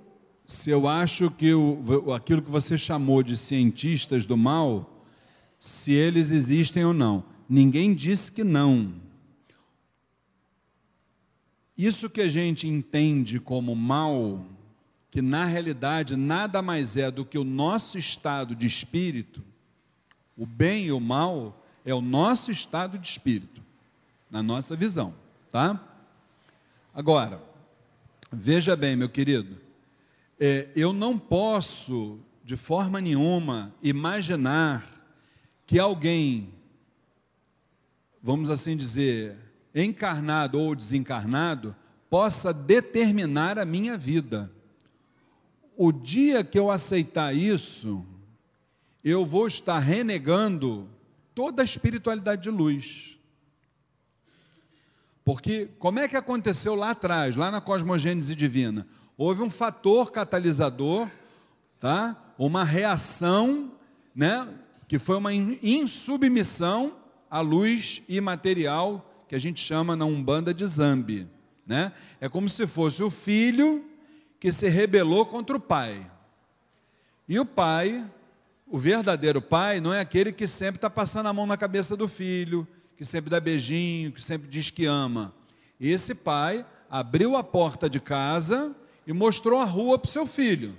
se 0.45 0.69
eu 0.69 0.87
acho 0.87 1.31
que 1.31 1.51
o, 1.51 2.13
aquilo 2.13 2.43
que 2.43 2.51
você 2.51 2.77
chamou 2.77 3.23
de 3.23 3.35
cientistas 3.35 4.27
do 4.27 4.37
mal 4.37 5.01
se 5.59 5.93
eles 5.93 6.29
existem 6.29 6.85
ou 6.85 6.93
não. 6.93 7.23
Ninguém 7.49 7.91
disse 7.91 8.31
que 8.31 8.43
não. 8.43 8.93
Isso 11.75 12.07
que 12.07 12.21
a 12.21 12.29
gente 12.29 12.67
entende 12.67 13.39
como 13.39 13.75
mal, 13.75 14.45
que 15.09 15.23
na 15.23 15.45
realidade 15.45 16.15
nada 16.15 16.61
mais 16.61 16.97
é 16.97 17.09
do 17.09 17.25
que 17.25 17.39
o 17.39 17.43
nosso 17.43 17.97
estado 17.97 18.55
de 18.55 18.67
espírito, 18.67 19.43
o 20.37 20.45
bem 20.45 20.85
e 20.85 20.91
o 20.91 20.99
mal 20.99 21.65
é 21.83 21.95
o 21.95 22.01
nosso 22.01 22.51
estado 22.51 22.99
de 22.99 23.07
espírito, 23.07 23.64
na 24.29 24.41
nossa 24.41 24.75
visão, 24.75 25.13
tá? 25.51 25.79
Agora, 26.93 27.41
veja 28.31 28.75
bem, 28.75 28.95
meu 28.95 29.09
querido, 29.09 29.57
é, 30.39 30.69
eu 30.75 30.91
não 30.91 31.17
posso, 31.17 32.19
de 32.43 32.55
forma 32.55 32.99
nenhuma, 32.99 33.73
imaginar 33.81 34.85
que 35.65 35.79
alguém, 35.79 36.53
vamos 38.21 38.49
assim 38.49 38.75
dizer, 38.75 39.37
encarnado 39.73 40.59
ou 40.59 40.75
desencarnado, 40.75 41.75
possa 42.09 42.53
determinar 42.53 43.59
a 43.59 43.65
minha 43.65 43.97
vida. 43.97 44.51
O 45.75 45.91
dia 45.91 46.43
que 46.43 46.57
eu 46.57 46.71
aceitar 46.71 47.35
isso, 47.35 48.05
eu 49.03 49.25
vou 49.25 49.47
estar 49.47 49.79
renegando 49.79 50.87
toda 51.33 51.61
a 51.61 51.65
espiritualidade 51.65 52.43
de 52.43 52.49
luz. 52.49 53.14
Porque 55.25 55.69
como 55.79 55.97
é 55.97 56.07
que 56.07 56.15
aconteceu 56.15 56.75
lá 56.75 56.91
atrás, 56.91 57.35
lá 57.35 57.49
na 57.49 57.59
cosmogênese 57.59 58.35
divina? 58.35 58.87
Houve 59.17 59.41
um 59.41 59.49
fator 59.49 60.11
catalisador, 60.11 61.09
tá? 61.79 62.15
Uma 62.37 62.63
reação, 62.63 63.71
né, 64.15 64.47
que 64.87 64.99
foi 64.99 65.17
uma 65.17 65.33
insubmissão 65.33 66.95
à 67.29 67.39
luz 67.39 68.03
imaterial 68.07 69.25
que 69.27 69.33
a 69.33 69.39
gente 69.39 69.59
chama 69.59 69.95
na 69.95 70.05
Umbanda 70.05 70.53
de 70.53 70.63
Zambi. 70.63 71.27
Né? 71.65 71.91
É 72.21 72.29
como 72.29 72.47
se 72.47 72.67
fosse 72.67 73.01
o 73.01 73.09
filho 73.09 73.83
que 74.39 74.51
se 74.51 74.69
rebelou 74.69 75.25
contra 75.25 75.57
o 75.57 75.59
pai. 75.59 76.05
E 77.27 77.39
o 77.39 77.45
pai, 77.45 78.05
o 78.67 78.77
verdadeiro 78.77 79.41
pai, 79.41 79.81
não 79.81 79.91
é 79.91 79.99
aquele 79.99 80.31
que 80.31 80.45
sempre 80.45 80.77
está 80.77 80.89
passando 80.89 81.25
a 81.27 81.33
mão 81.33 81.47
na 81.47 81.57
cabeça 81.57 81.97
do 81.97 82.07
filho, 82.07 82.67
que 82.97 83.05
sempre 83.05 83.29
dá 83.29 83.39
beijinho, 83.39 84.11
que 84.11 84.23
sempre 84.23 84.47
diz 84.47 84.69
que 84.69 84.85
ama. 84.85 85.33
Esse 85.79 86.15
pai 86.15 86.65
abriu 86.89 87.35
a 87.35 87.43
porta 87.43 87.89
de 87.89 87.99
casa 87.99 88.75
e 89.05 89.13
mostrou 89.13 89.59
a 89.59 89.65
rua 89.65 89.99
para 89.99 90.07
o 90.07 90.11
seu 90.11 90.25
filho. 90.25 90.75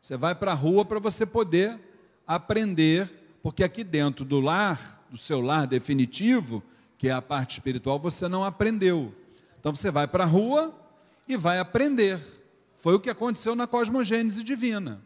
Você 0.00 0.16
vai 0.16 0.34
para 0.34 0.52
a 0.52 0.54
rua 0.54 0.84
para 0.84 0.98
você 0.98 1.26
poder 1.26 1.78
aprender 2.26 3.18
porque 3.42 3.64
aqui 3.64 3.82
dentro 3.84 4.24
do 4.24 4.40
lar, 4.40 5.04
do 5.10 5.16
seu 5.16 5.40
lar 5.40 5.66
definitivo, 5.66 6.62
que 6.98 7.08
é 7.08 7.12
a 7.12 7.22
parte 7.22 7.52
espiritual, 7.52 7.98
você 7.98 8.28
não 8.28 8.44
aprendeu. 8.44 9.14
Então 9.58 9.74
você 9.74 9.90
vai 9.90 10.06
para 10.06 10.24
a 10.24 10.26
rua 10.26 10.74
e 11.26 11.36
vai 11.36 11.58
aprender. 11.58 12.20
Foi 12.74 12.94
o 12.94 13.00
que 13.00 13.10
aconteceu 13.10 13.54
na 13.54 13.66
cosmogênese 13.66 14.42
divina. 14.42 15.00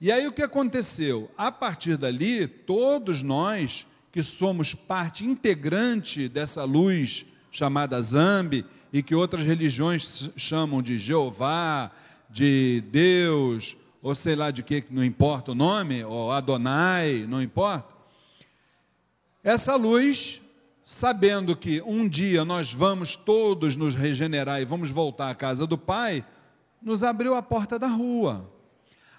E 0.00 0.10
aí 0.10 0.26
o 0.26 0.32
que 0.32 0.42
aconteceu? 0.42 1.30
A 1.36 1.52
partir 1.52 1.96
dali, 1.96 2.46
todos 2.46 3.22
nós 3.22 3.86
que 4.12 4.22
somos 4.22 4.74
parte 4.74 5.24
integrante 5.24 6.28
dessa 6.28 6.64
luz 6.64 7.24
chamada 7.50 8.00
Zambi 8.00 8.64
e 8.92 9.02
que 9.02 9.14
outras 9.14 9.44
religiões 9.44 10.30
chamam 10.36 10.82
de 10.82 10.98
Jeová, 10.98 11.90
de 12.28 12.84
Deus, 12.90 13.74
ou 14.02 14.14
sei 14.14 14.36
lá 14.36 14.50
de 14.50 14.62
que, 14.62 14.84
não 14.90 15.02
importa 15.02 15.52
o 15.52 15.54
nome, 15.54 16.04
ou 16.04 16.30
Adonai, 16.30 17.24
não 17.26 17.40
importa. 17.40 17.92
Essa 19.42 19.76
luz, 19.76 20.42
sabendo 20.84 21.56
que 21.56 21.80
um 21.82 22.06
dia 22.06 22.44
nós 22.44 22.72
vamos 22.72 23.16
todos 23.16 23.76
nos 23.76 23.94
regenerar 23.94 24.60
e 24.60 24.66
vamos 24.66 24.90
voltar 24.90 25.30
à 25.30 25.34
casa 25.34 25.66
do 25.66 25.78
Pai, 25.78 26.24
nos 26.82 27.02
abriu 27.02 27.34
a 27.34 27.42
porta 27.42 27.78
da 27.78 27.86
rua. 27.86 28.50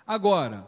Agora, 0.05 0.67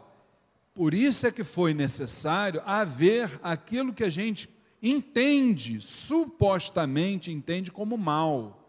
por 0.76 0.92
isso 0.92 1.26
é 1.26 1.32
que 1.32 1.42
foi 1.42 1.72
necessário 1.72 2.62
haver 2.66 3.40
aquilo 3.42 3.94
que 3.94 4.04
a 4.04 4.10
gente 4.10 4.46
entende, 4.82 5.80
supostamente 5.80 7.32
entende 7.32 7.72
como 7.72 7.96
mal. 7.96 8.62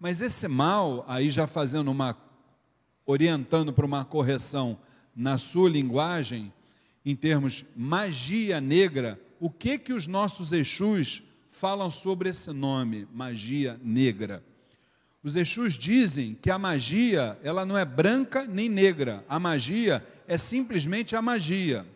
Mas 0.00 0.20
esse 0.20 0.48
mal, 0.48 1.04
aí 1.06 1.30
já 1.30 1.46
fazendo 1.46 1.88
uma 1.88 2.18
orientando 3.06 3.72
para 3.72 3.86
uma 3.86 4.04
correção 4.04 4.76
na 5.14 5.38
sua 5.38 5.70
linguagem, 5.70 6.52
em 7.06 7.14
termos 7.14 7.64
magia 7.76 8.60
negra, 8.60 9.20
o 9.38 9.48
que 9.48 9.78
que 9.78 9.92
os 9.92 10.08
nossos 10.08 10.52
Exus 10.52 11.22
falam 11.48 11.90
sobre 11.90 12.30
esse 12.30 12.52
nome, 12.52 13.06
magia 13.12 13.78
negra? 13.84 14.42
Os 15.24 15.36
Exus 15.36 15.72
dizem 15.72 16.34
que 16.34 16.50
a 16.50 16.58
magia, 16.58 17.38
ela 17.42 17.64
não 17.64 17.78
é 17.78 17.84
branca 17.86 18.44
nem 18.44 18.68
negra. 18.68 19.24
A 19.26 19.38
magia 19.38 20.06
é 20.28 20.36
simplesmente 20.36 21.16
a 21.16 21.22
magia. 21.22 21.86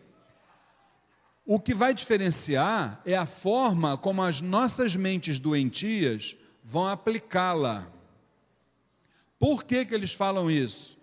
O 1.45 1.59
que 1.59 1.75
vai 1.75 1.93
diferenciar 1.93 2.99
é 3.05 3.15
a 3.15 3.27
forma 3.27 3.95
como 3.95 4.23
as 4.23 4.41
nossas 4.41 4.95
mentes 4.95 5.39
doentias 5.39 6.35
vão 6.63 6.87
aplicá-la. 6.87 7.87
Por 9.37 9.63
que, 9.63 9.85
que 9.85 9.93
eles 9.93 10.11
falam 10.11 10.49
isso? 10.49 10.97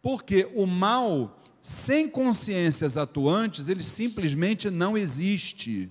Porque 0.00 0.48
o 0.54 0.66
mal, 0.66 1.42
sem 1.64 2.08
consciências 2.08 2.96
atuantes, 2.96 3.68
ele 3.68 3.82
simplesmente 3.82 4.70
não 4.70 4.96
existe. 4.96 5.90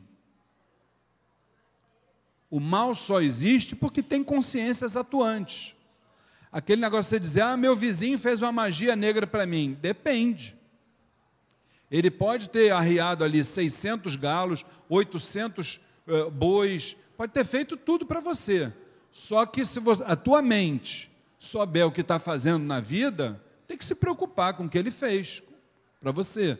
O 2.50 2.62
mal 2.62 2.96
só 2.96 3.22
existe 3.22 3.76
porque 3.76 4.02
tem 4.02 4.24
consciências 4.24 4.96
atuantes. 4.96 5.76
Aquele 6.52 6.82
negócio 6.82 7.04
de 7.04 7.10
você 7.10 7.20
dizer, 7.20 7.42
ah, 7.42 7.56
meu 7.56 7.76
vizinho 7.76 8.20
fez 8.20 8.42
uma 8.42 8.52
magia 8.52 8.96
negra 8.96 9.26
para 9.26 9.46
mim. 9.46 9.78
Depende. 9.82 10.56
Ele 11.90 12.12
pode 12.12 12.50
ter 12.50 12.72
arriado 12.72 13.24
ali 13.24 13.44
600 13.44 14.16
galos, 14.16 14.66
800 14.90 15.80
uh, 16.08 16.32
bois, 16.32 16.98
pode 17.16 17.32
ter 17.32 17.46
feito 17.46 17.78
tudo 17.78 18.06
para 18.06 18.20
você. 18.20 18.72
Só 19.12 19.46
que 19.46 19.66
se 19.66 19.80
você, 19.80 20.04
a 20.06 20.16
tua 20.16 20.42
mente 20.42 21.12
souber 21.38 21.86
o 21.86 21.92
que 21.92 22.02
está 22.02 22.20
fazendo 22.20 22.64
na 22.64 22.80
vida, 22.80 23.42
tem 23.68 23.78
que 23.78 23.86
se 23.86 23.96
preocupar 23.96 24.54
com 24.54 24.66
o 24.66 24.70
que 24.70 24.78
ele 24.78 24.92
fez 24.92 25.42
para 26.00 26.12
você. 26.12 26.58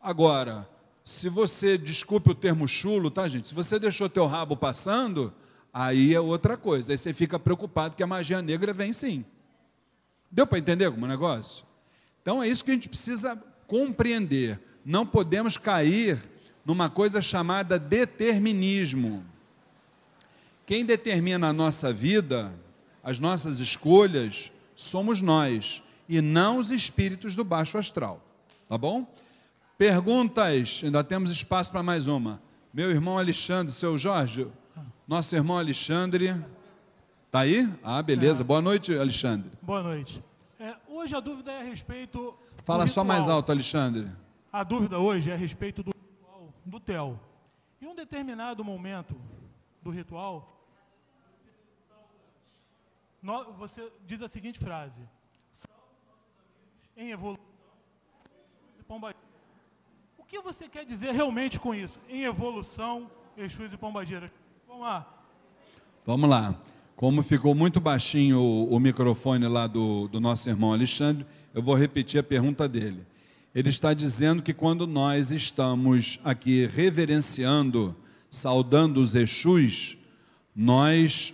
Agora, 0.00 0.68
se 1.04 1.28
você, 1.28 1.76
desculpe 1.76 2.30
o 2.30 2.34
termo 2.34 2.66
chulo, 2.66 3.10
tá, 3.10 3.28
gente? 3.28 3.48
Se 3.48 3.54
você 3.54 3.78
deixou 3.78 4.08
teu 4.08 4.26
rabo 4.26 4.56
passando, 4.56 5.32
aí 5.74 6.14
é 6.14 6.20
outra 6.20 6.56
coisa. 6.56 6.92
Aí 6.92 6.96
você 6.96 7.12
fica 7.12 7.36
preocupado 7.36 7.96
que 7.96 8.02
a 8.02 8.06
magia 8.06 8.40
negra 8.40 8.72
vem 8.72 8.92
sim. 8.92 9.24
Deu 10.30 10.46
para 10.46 10.58
entender 10.58 10.84
algum 10.84 11.06
negócio? 11.06 11.64
Então 12.22 12.40
é 12.40 12.48
isso 12.48 12.64
que 12.64 12.70
a 12.70 12.74
gente 12.74 12.88
precisa 12.88 13.36
compreender. 13.66 14.60
Não 14.84 15.04
podemos 15.04 15.56
cair 15.56 16.18
numa 16.64 16.88
coisa 16.88 17.20
chamada 17.20 17.78
determinismo. 17.78 19.24
Quem 20.64 20.84
determina 20.84 21.48
a 21.48 21.52
nossa 21.52 21.92
vida, 21.92 22.54
as 23.02 23.18
nossas 23.18 23.58
escolhas, 23.58 24.50
somos 24.74 25.20
nós 25.20 25.82
e 26.08 26.22
não 26.22 26.58
os 26.58 26.70
espíritos 26.70 27.36
do 27.36 27.44
baixo 27.44 27.76
astral. 27.76 28.24
Tá 28.68 28.78
bom? 28.78 29.06
Perguntas, 29.76 30.80
ainda 30.84 31.04
temos 31.04 31.30
espaço 31.30 31.70
para 31.70 31.82
mais 31.82 32.06
uma. 32.06 32.40
Meu 32.72 32.90
irmão 32.90 33.18
Alexandre, 33.18 33.72
seu 33.72 33.98
Jorge, 33.98 34.46
nosso 35.06 35.34
irmão 35.34 35.58
Alexandre, 35.58 36.34
tá 37.30 37.40
aí? 37.40 37.68
Ah, 37.82 38.02
beleza. 38.02 38.42
É. 38.42 38.44
Boa 38.44 38.62
noite, 38.62 38.96
Alexandre. 38.96 39.50
Boa 39.60 39.82
noite. 39.82 40.22
É, 40.58 40.74
hoje 40.88 41.14
a 41.14 41.20
dúvida 41.20 41.52
é 41.52 41.60
a 41.60 41.64
respeito. 41.64 42.34
Fala 42.64 42.86
só 42.86 43.04
mais 43.04 43.28
alto, 43.28 43.52
Alexandre. 43.52 44.10
A 44.52 44.64
dúvida 44.64 44.98
hoje 44.98 45.30
é 45.30 45.34
a 45.34 45.36
respeito 45.36 45.82
do 45.82 45.90
ritual 45.90 46.54
do 46.64 46.80
TEL. 46.80 47.20
Em 47.80 47.86
um 47.86 47.94
determinado 47.94 48.64
momento 48.64 49.14
do 49.82 49.90
ritual, 49.90 50.50
você 53.58 53.90
diz 54.06 54.22
a 54.22 54.28
seguinte 54.28 54.58
frase: 54.58 55.02
em 56.96 57.10
evolução, 57.10 57.44
o 60.16 60.24
que 60.24 60.40
você 60.40 60.68
quer 60.68 60.86
dizer 60.86 61.12
realmente 61.12 61.60
com 61.60 61.74
isso? 61.74 62.00
Em 62.08 62.24
evolução, 62.24 63.10
Exus 63.36 63.72
e 63.72 63.76
Pombagira. 63.76 64.32
Vamos 64.74 64.86
lá. 64.86 65.06
Vamos 66.04 66.30
lá. 66.30 66.60
Como 66.96 67.22
ficou 67.22 67.54
muito 67.54 67.80
baixinho 67.80 68.40
o, 68.40 68.74
o 68.74 68.80
microfone 68.80 69.46
lá 69.46 69.68
do, 69.68 70.08
do 70.08 70.18
nosso 70.18 70.48
irmão 70.48 70.72
Alexandre, 70.72 71.24
eu 71.54 71.62
vou 71.62 71.76
repetir 71.76 72.18
a 72.18 72.24
pergunta 72.24 72.68
dele. 72.68 73.06
Ele 73.54 73.68
está 73.68 73.94
dizendo 73.94 74.42
que 74.42 74.52
quando 74.52 74.84
nós 74.84 75.30
estamos 75.30 76.18
aqui 76.24 76.66
reverenciando, 76.66 77.94
saudando 78.28 79.00
os 79.00 79.14
Exus, 79.14 79.96
nós 80.56 81.32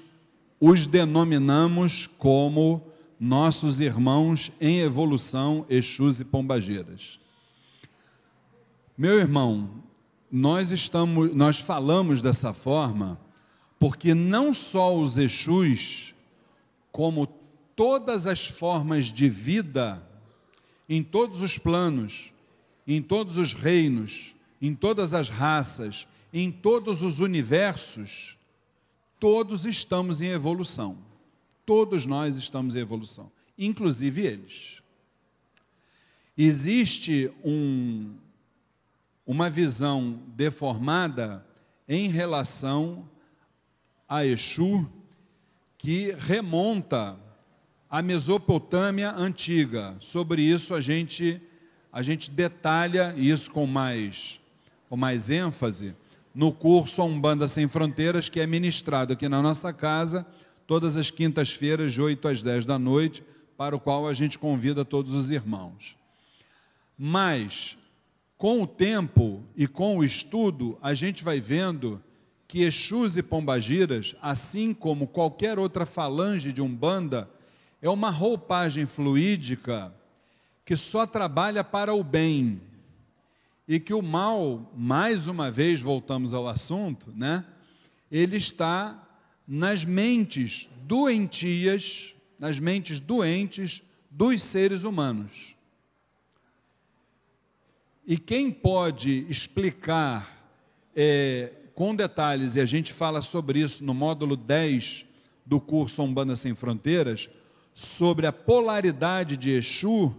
os 0.60 0.86
denominamos 0.86 2.06
como 2.18 2.82
nossos 3.18 3.80
irmãos 3.80 4.52
em 4.60 4.80
evolução, 4.80 5.64
Exus 5.70 6.20
e 6.20 6.26
Pombageiras. 6.26 7.18
Meu 8.98 9.18
irmão, 9.18 9.70
nós 10.30 10.70
estamos, 10.72 11.34
nós 11.34 11.58
falamos 11.58 12.20
dessa 12.20 12.52
forma 12.52 13.18
porque 13.80 14.12
não 14.12 14.52
só 14.52 14.94
os 14.94 15.16
Exus, 15.16 16.14
como 16.92 17.26
todas 17.74 18.26
as 18.26 18.46
formas 18.46 19.06
de 19.06 19.26
vida 19.26 20.06
em 20.86 21.02
todos 21.02 21.40
os 21.40 21.56
planos, 21.56 22.30
em 22.86 23.00
todos 23.00 23.38
os 23.38 23.54
reinos, 23.54 24.36
em 24.60 24.74
todas 24.74 25.14
as 25.14 25.30
raças, 25.30 26.06
em 26.30 26.52
todos 26.52 27.00
os 27.00 27.20
universos, 27.20 28.36
todos 29.18 29.64
estamos 29.64 30.20
em 30.20 30.28
evolução. 30.28 30.98
Todos 31.64 32.04
nós 32.04 32.36
estamos 32.36 32.76
em 32.76 32.80
evolução, 32.80 33.32
inclusive 33.56 34.26
eles. 34.26 34.82
Existe 36.36 37.32
um, 37.42 38.12
uma 39.24 39.48
visão 39.48 40.20
deformada 40.36 41.46
em 41.88 42.10
relação 42.10 43.08
a 44.10 44.26
Exu 44.26 44.90
que 45.78 46.12
remonta 46.18 47.16
à 47.88 48.02
Mesopotâmia 48.02 49.12
antiga. 49.12 49.96
Sobre 50.00 50.42
isso 50.42 50.74
a 50.74 50.80
gente 50.80 51.40
a 51.92 52.02
gente 52.02 52.30
detalha 52.30 53.14
isso 53.16 53.52
com 53.52 53.66
mais 53.66 54.40
com 54.88 54.96
mais 54.96 55.30
ênfase 55.30 55.94
no 56.34 56.52
curso 56.52 57.00
A 57.00 57.04
Umbanda 57.04 57.46
Sem 57.46 57.68
Fronteiras, 57.68 58.28
que 58.28 58.40
é 58.40 58.46
ministrado 58.46 59.12
aqui 59.12 59.28
na 59.28 59.40
nossa 59.40 59.72
casa, 59.72 60.26
todas 60.66 60.96
as 60.96 61.10
quintas-feiras, 61.10 61.92
de 61.92 62.00
8 62.00 62.28
às 62.28 62.42
10 62.42 62.64
da 62.64 62.78
noite, 62.78 63.22
para 63.56 63.74
o 63.74 63.80
qual 63.80 64.06
a 64.06 64.12
gente 64.12 64.38
convida 64.38 64.84
todos 64.84 65.12
os 65.12 65.30
irmãos. 65.30 65.96
Mas, 66.96 67.76
com 68.38 68.62
o 68.62 68.66
tempo 68.66 69.42
e 69.56 69.66
com 69.66 69.98
o 69.98 70.04
estudo, 70.04 70.78
a 70.80 70.94
gente 70.94 71.24
vai 71.24 71.40
vendo 71.40 72.02
que 72.50 72.64
Exus 72.64 73.16
e 73.16 73.22
Pombagiras, 73.22 74.16
assim 74.20 74.74
como 74.74 75.06
qualquer 75.06 75.56
outra 75.56 75.86
falange 75.86 76.52
de 76.52 76.60
Umbanda, 76.60 77.30
é 77.80 77.88
uma 77.88 78.10
roupagem 78.10 78.86
fluídica 78.86 79.94
que 80.66 80.76
só 80.76 81.06
trabalha 81.06 81.62
para 81.62 81.94
o 81.94 82.02
bem, 82.02 82.60
e 83.68 83.78
que 83.78 83.94
o 83.94 84.02
mal, 84.02 84.68
mais 84.76 85.28
uma 85.28 85.48
vez 85.48 85.80
voltamos 85.80 86.34
ao 86.34 86.48
assunto, 86.48 87.12
né? 87.14 87.44
Ele 88.10 88.36
está 88.36 89.00
nas 89.46 89.84
mentes 89.84 90.68
doentias, 90.82 92.16
nas 92.36 92.58
mentes 92.58 92.98
doentes 92.98 93.80
dos 94.10 94.42
seres 94.42 94.82
humanos. 94.82 95.54
E 98.04 98.18
quem 98.18 98.50
pode 98.50 99.24
explicar 99.28 100.36
é, 100.96 101.52
com 101.80 101.94
detalhes, 101.94 102.56
e 102.56 102.60
a 102.60 102.66
gente 102.66 102.92
fala 102.92 103.22
sobre 103.22 103.60
isso 103.60 103.82
no 103.82 103.94
módulo 103.94 104.36
10 104.36 105.06
do 105.46 105.58
curso 105.58 106.02
Umbanda 106.02 106.36
Sem 106.36 106.54
Fronteiras, 106.54 107.30
sobre 107.74 108.26
a 108.26 108.32
polaridade 108.32 109.34
de 109.34 109.52
Exu, 109.52 110.14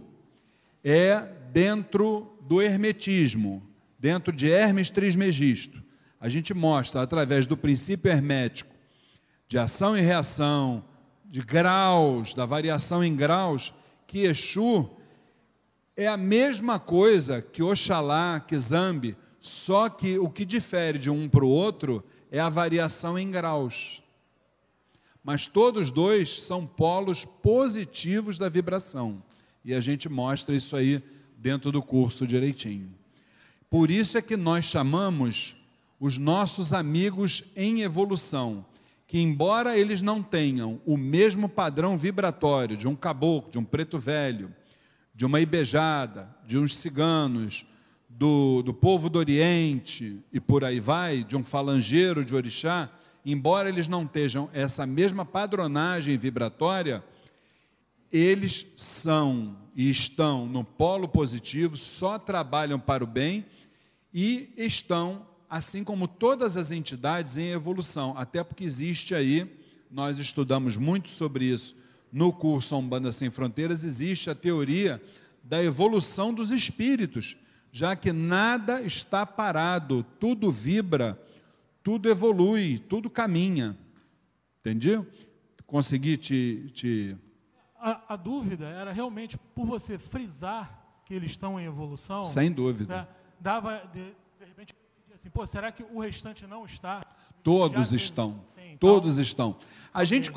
é 0.82 1.24
dentro 1.52 2.36
do 2.40 2.60
hermetismo, 2.60 3.62
dentro 3.96 4.32
de 4.32 4.50
Hermes 4.50 4.90
Trismegisto, 4.90 5.80
a 6.20 6.28
gente 6.28 6.52
mostra 6.52 7.00
através 7.00 7.46
do 7.46 7.56
princípio 7.56 8.10
hermético 8.10 8.74
de 9.46 9.56
ação 9.56 9.96
e 9.96 10.00
reação, 10.00 10.82
de 11.26 11.42
graus, 11.42 12.34
da 12.34 12.44
variação 12.44 13.04
em 13.04 13.14
graus, 13.14 13.72
que 14.08 14.24
Exu 14.24 14.90
é 15.96 16.08
a 16.08 16.16
mesma 16.16 16.80
coisa 16.80 17.40
que 17.40 17.62
Oxalá, 17.62 18.40
que 18.40 18.58
Zambi, 18.58 19.16
só 19.42 19.88
que 19.88 20.20
o 20.20 20.30
que 20.30 20.44
difere 20.44 21.00
de 21.00 21.10
um 21.10 21.28
para 21.28 21.44
o 21.44 21.48
outro 21.48 22.02
é 22.30 22.38
a 22.38 22.48
variação 22.48 23.18
em 23.18 23.28
graus. 23.28 24.00
Mas 25.22 25.48
todos 25.48 25.90
dois 25.90 26.42
são 26.44 26.64
polos 26.64 27.24
positivos 27.24 28.38
da 28.38 28.48
vibração. 28.48 29.20
E 29.64 29.74
a 29.74 29.80
gente 29.80 30.08
mostra 30.08 30.54
isso 30.54 30.76
aí 30.76 31.02
dentro 31.36 31.72
do 31.72 31.82
curso 31.82 32.24
direitinho. 32.24 32.88
Por 33.68 33.90
isso 33.90 34.16
é 34.16 34.22
que 34.22 34.36
nós 34.36 34.64
chamamos 34.64 35.56
os 35.98 36.18
nossos 36.18 36.72
amigos 36.72 37.42
em 37.56 37.82
evolução, 37.82 38.64
que 39.08 39.18
embora 39.18 39.76
eles 39.76 40.02
não 40.02 40.22
tenham 40.22 40.80
o 40.86 40.96
mesmo 40.96 41.48
padrão 41.48 41.98
vibratório 41.98 42.76
de 42.76 42.86
um 42.86 42.94
caboclo, 42.94 43.50
de 43.50 43.58
um 43.58 43.64
preto 43.64 43.98
velho, 43.98 44.54
de 45.12 45.26
uma 45.26 45.40
ibejada, 45.40 46.32
de 46.46 46.56
uns 46.56 46.76
ciganos, 46.76 47.66
do, 48.18 48.62
do 48.62 48.74
povo 48.74 49.08
do 49.08 49.18
Oriente 49.18 50.18
e 50.32 50.40
por 50.40 50.64
aí 50.64 50.80
vai, 50.80 51.24
de 51.24 51.36
um 51.36 51.44
falangeiro 51.44 52.24
de 52.24 52.34
orixá, 52.34 52.90
embora 53.24 53.68
eles 53.68 53.88
não 53.88 54.06
tenham 54.06 54.48
essa 54.52 54.86
mesma 54.86 55.24
padronagem 55.24 56.16
vibratória, 56.16 57.02
eles 58.10 58.66
são 58.76 59.56
e 59.74 59.88
estão 59.88 60.46
no 60.46 60.62
polo 60.62 61.08
positivo, 61.08 61.76
só 61.76 62.18
trabalham 62.18 62.78
para 62.78 63.02
o 63.02 63.06
bem 63.06 63.46
e 64.12 64.52
estão, 64.56 65.26
assim 65.48 65.82
como 65.82 66.06
todas 66.06 66.56
as 66.56 66.70
entidades, 66.70 67.38
em 67.38 67.48
evolução. 67.48 68.14
Até 68.16 68.44
porque 68.44 68.64
existe 68.64 69.14
aí, 69.14 69.50
nós 69.90 70.18
estudamos 70.18 70.76
muito 70.76 71.08
sobre 71.08 71.46
isso 71.46 71.76
no 72.12 72.30
curso 72.30 72.76
Umbanda 72.76 73.10
Sem 73.10 73.30
Fronteiras, 73.30 73.82
existe 73.82 74.28
a 74.28 74.34
teoria 74.34 75.02
da 75.42 75.64
evolução 75.64 76.34
dos 76.34 76.50
espíritos, 76.50 77.36
já 77.72 77.96
que 77.96 78.12
nada 78.12 78.82
está 78.82 79.24
parado, 79.24 80.04
tudo 80.20 80.52
vibra, 80.52 81.18
tudo 81.82 82.08
evolui, 82.08 82.78
tudo 82.78 83.08
caminha. 83.08 83.76
Entendeu? 84.60 85.06
Consegui 85.66 86.18
te, 86.18 86.70
te 86.74 87.16
a, 87.82 88.14
a, 88.14 88.16
dúvida 88.16 88.66
era 88.66 88.92
realmente 88.92 89.38
por 89.38 89.66
você 89.66 89.96
frisar 89.96 91.02
que 91.06 91.14
eles 91.14 91.32
estão 91.32 91.58
em 91.58 91.64
evolução. 91.64 92.22
Sem 92.22 92.52
dúvida. 92.52 92.94
Né, 92.94 93.08
dava, 93.40 93.82
de, 93.92 94.04
de, 94.04 94.44
repente, 94.44 94.74
assim, 95.14 95.30
pô, 95.30 95.46
será 95.46 95.72
que 95.72 95.82
o 95.82 95.98
restante 95.98 96.46
não 96.46 96.66
está? 96.66 97.00
Todos 97.42 97.88
Já 97.88 97.96
estão. 97.96 98.44
Sim, 98.54 98.72
então, 98.72 98.76
Todos 98.78 99.18
estão. 99.18 99.56
A 99.92 100.04
gente, 100.04 100.30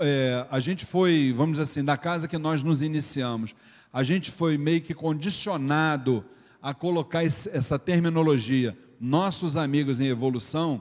é, 0.00 0.46
a 0.50 0.58
gente 0.58 0.86
foi, 0.86 1.32
vamos 1.36 1.58
dizer 1.58 1.62
assim, 1.64 1.84
da 1.84 1.96
casa 1.96 2.26
que 2.26 2.38
nós 2.38 2.64
nos 2.64 2.80
iniciamos, 2.80 3.54
a 3.92 4.02
gente 4.02 4.30
foi 4.30 4.56
meio 4.56 4.80
que 4.80 4.94
condicionado 4.94 6.24
a 6.64 6.72
colocar 6.72 7.22
essa 7.22 7.78
terminologia, 7.78 8.74
nossos 8.98 9.54
amigos 9.54 10.00
em 10.00 10.06
evolução, 10.06 10.80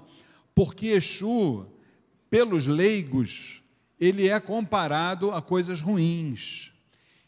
porque 0.55 0.87
Exu, 0.87 1.65
pelos 2.29 2.65
leigos, 2.65 3.61
ele 3.99 4.29
é 4.29 4.39
comparado 4.39 5.31
a 5.31 5.41
coisas 5.41 5.81
ruins. 5.81 6.71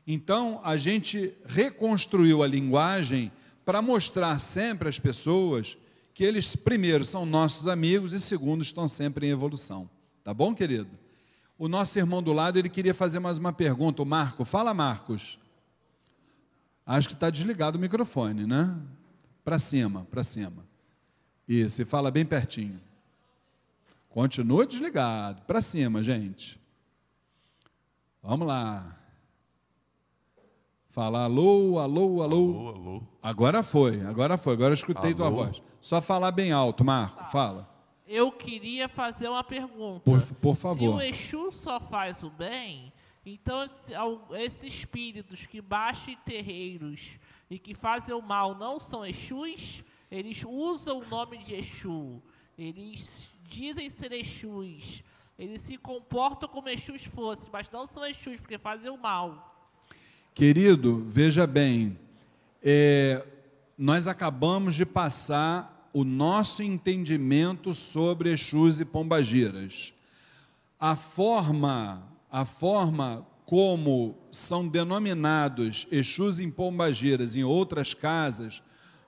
Então, 0.07 0.61
a 0.63 0.77
gente 0.77 1.33
reconstruiu 1.45 2.41
a 2.41 2.47
linguagem 2.47 3.29
para 3.65 3.81
mostrar 3.81 4.39
sempre 4.39 4.87
às 4.87 4.97
pessoas 4.97 5.77
que 6.13 6.23
eles, 6.23 6.55
primeiro, 6.55 7.03
são 7.03 7.25
nossos 7.25 7.67
amigos 7.67 8.13
e, 8.13 8.21
segundo, 8.21 8.63
estão 8.63 8.87
sempre 8.87 9.27
em 9.27 9.31
evolução. 9.31 9.89
Tá 10.23 10.33
bom, 10.33 10.55
querido? 10.55 10.91
O 11.57 11.67
nosso 11.67 11.99
irmão 11.99 12.23
do 12.23 12.31
lado, 12.31 12.57
ele 12.57 12.69
queria 12.69 12.93
fazer 12.93 13.19
mais 13.19 13.37
uma 13.37 13.51
pergunta. 13.51 14.01
O 14.01 14.05
Marco, 14.05 14.45
fala, 14.45 14.73
Marcos. 14.73 15.37
Acho 16.85 17.07
que 17.07 17.13
está 17.15 17.29
desligado 17.29 17.77
o 17.77 17.81
microfone, 17.81 18.45
né? 18.45 18.75
Para 19.43 19.57
cima, 19.59 20.05
para 20.11 20.23
cima. 20.23 20.65
Isso, 21.47 21.81
e 21.81 21.85
fala 21.85 22.11
bem 22.11 22.25
pertinho. 22.25 22.79
Continua 24.09 24.65
desligado. 24.65 25.41
Para 25.45 25.61
cima, 25.61 26.01
gente. 26.03 26.59
Vamos 28.21 28.47
lá. 28.47 28.95
Fala 30.89 31.23
alô, 31.25 31.77
alô, 31.79 32.21
alô. 32.21 32.23
Alô, 32.23 32.69
alô. 32.69 33.03
Agora 33.21 33.61
foi, 33.63 34.01
agora 34.05 34.37
foi, 34.37 34.53
agora 34.53 34.69
eu 34.71 34.75
escutei 34.75 35.11
Alô? 35.11 35.15
tua 35.17 35.29
voz. 35.29 35.61
Só 35.81 36.01
falar 36.01 36.31
bem 36.31 36.51
alto, 36.53 36.85
Marco, 36.85 37.25
fala. 37.25 37.69
Eu 38.07 38.31
queria 38.31 38.87
fazer 38.87 39.27
uma 39.27 39.43
pergunta. 39.43 39.99
Por, 40.05 40.21
por 40.35 40.55
Se 40.55 40.61
favor. 40.61 40.95
o 40.95 41.01
Exu 41.01 41.51
só 41.51 41.79
faz 41.79 42.23
o 42.23 42.29
bem, 42.29 42.93
então 43.25 43.65
esses 44.33 44.63
espíritos 44.63 45.45
que 45.47 45.59
baixam 45.59 46.13
em 46.13 46.17
terreiros 46.17 47.01
e 47.49 47.57
que 47.57 47.73
fazem 47.73 48.13
o 48.13 48.21
mal 48.21 48.53
não 48.55 48.79
são 48.79 49.05
Exus, 49.05 49.83
eles 50.11 50.43
usam 50.47 50.99
o 50.99 51.07
nome 51.07 51.39
de 51.39 51.55
Exu, 51.55 52.21
eles 52.57 53.27
dizem 53.49 53.89
ser 53.89 54.11
Exus, 54.11 55.03
eles 55.37 55.61
se 55.61 55.77
comportam 55.77 56.47
como 56.47 56.69
Exus 56.69 57.03
fossem, 57.03 57.49
mas 57.51 57.69
não 57.71 57.87
são 57.87 58.05
Exus 58.05 58.39
porque 58.39 58.57
fazem 58.57 58.89
o 58.89 58.97
mal. 58.97 59.53
Querido, 60.33 61.03
veja 61.07 61.47
bem, 61.47 61.97
é, 62.61 63.25
nós 63.77 64.07
acabamos 64.07 64.75
de 64.75 64.85
passar 64.85 65.89
o 65.91 66.03
nosso 66.03 66.61
entendimento 66.61 67.73
sobre 67.73 68.31
Exus 68.31 68.79
e 68.79 68.85
Pombagiras. 68.85 69.93
A 70.77 70.95
forma, 70.95 72.03
a 72.35 72.43
forma 72.43 73.25
como 73.45 74.13
são 74.29 74.67
denominados 74.67 75.87
Exus 75.89 76.41
e 76.41 76.51
Pombagiras 76.51 77.33
em 77.37 77.45
outras 77.45 77.93
casas, 77.93 78.61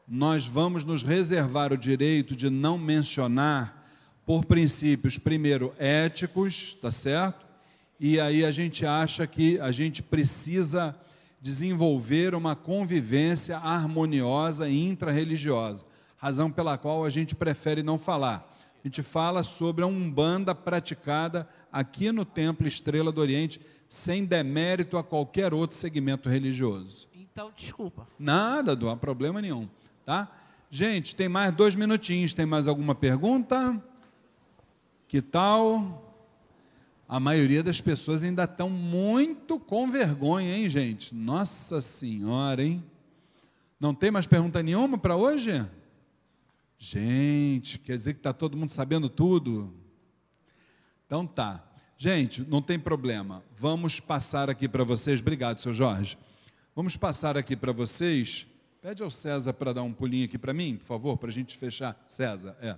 nós 0.07 0.47
vamos 0.47 0.85
nos 0.85 1.03
reservar 1.03 1.73
o 1.73 1.77
direito 1.77 2.33
de 2.33 2.49
não 2.49 2.77
mencionar 2.77 3.85
por 4.25 4.45
princípios, 4.45 5.17
primeiro, 5.17 5.73
éticos, 5.77 6.77
tá 6.81 6.89
certo? 6.89 7.45
E 7.99 8.17
aí 8.17 8.45
a 8.45 8.51
gente 8.51 8.85
acha 8.85 9.27
que 9.27 9.59
a 9.59 9.73
gente 9.73 10.01
precisa 10.01 10.95
desenvolver 11.41 12.33
uma 12.33 12.55
convivência 12.55 13.57
harmoniosa 13.57 14.69
e 14.69 14.87
intrarreligiosa, 14.87 15.83
razão 16.15 16.49
pela 16.49 16.77
qual 16.77 17.03
a 17.03 17.09
gente 17.09 17.35
prefere 17.35 17.83
não 17.83 17.99
falar. 17.99 18.49
A 18.81 18.87
gente 18.87 19.03
fala 19.03 19.43
sobre 19.43 19.83
a 19.83 19.87
umbanda 19.87 20.55
praticada 20.55 21.45
aqui 21.77 22.11
no 22.11 22.25
Templo 22.25 22.67
Estrela 22.67 23.11
do 23.11 23.21
Oriente, 23.21 23.61
sem 23.87 24.25
demérito 24.25 24.97
a 24.97 25.03
qualquer 25.03 25.53
outro 25.53 25.77
segmento 25.77 26.27
religioso. 26.27 27.07
Então, 27.13 27.51
desculpa. 27.55 28.07
Nada, 28.17 28.75
não 28.75 28.89
há 28.89 28.97
problema 28.97 29.39
nenhum, 29.39 29.69
tá? 30.03 30.27
Gente, 30.71 31.15
tem 31.15 31.29
mais 31.29 31.51
dois 31.53 31.75
minutinhos. 31.75 32.33
Tem 32.33 32.47
mais 32.47 32.67
alguma 32.67 32.95
pergunta? 32.95 33.81
Que 35.07 35.21
tal? 35.21 36.15
A 37.07 37.19
maioria 37.19 37.61
das 37.61 37.79
pessoas 37.79 38.23
ainda 38.23 38.45
estão 38.45 38.69
muito 38.69 39.59
com 39.59 39.87
vergonha, 39.87 40.57
hein, 40.57 40.67
gente? 40.67 41.13
Nossa 41.13 41.79
Senhora, 41.79 42.63
hein? 42.63 42.83
Não 43.79 43.93
tem 43.93 44.09
mais 44.09 44.25
pergunta 44.25 44.63
nenhuma 44.63 44.97
para 44.97 45.15
hoje? 45.15 45.63
Gente, 46.77 47.77
quer 47.77 47.95
dizer 47.95 48.15
que 48.15 48.19
está 48.19 48.33
todo 48.33 48.57
mundo 48.57 48.71
sabendo 48.71 49.07
tudo? 49.07 49.73
Então 51.05 51.25
tá. 51.25 51.66
Gente, 51.99 52.45
não 52.47 52.61
tem 52.61 52.77
problema. 52.77 53.43
Vamos 53.57 53.99
passar 53.99 54.51
aqui 54.51 54.67
para 54.67 54.83
vocês. 54.83 55.19
Obrigado, 55.19 55.59
seu 55.59 55.73
Jorge. 55.73 56.15
Vamos 56.75 56.95
passar 56.95 57.35
aqui 57.35 57.55
para 57.55 57.71
vocês. 57.71 58.45
Pede 58.79 59.01
ao 59.01 59.09
César 59.09 59.51
para 59.51 59.73
dar 59.73 59.81
um 59.81 59.91
pulinho 59.91 60.25
aqui 60.25 60.37
para 60.37 60.53
mim, 60.53 60.75
por 60.77 60.85
favor, 60.85 61.17
para 61.17 61.29
a 61.29 61.33
gente 61.33 61.57
fechar. 61.57 61.99
César, 62.05 62.55
é. 62.61 62.75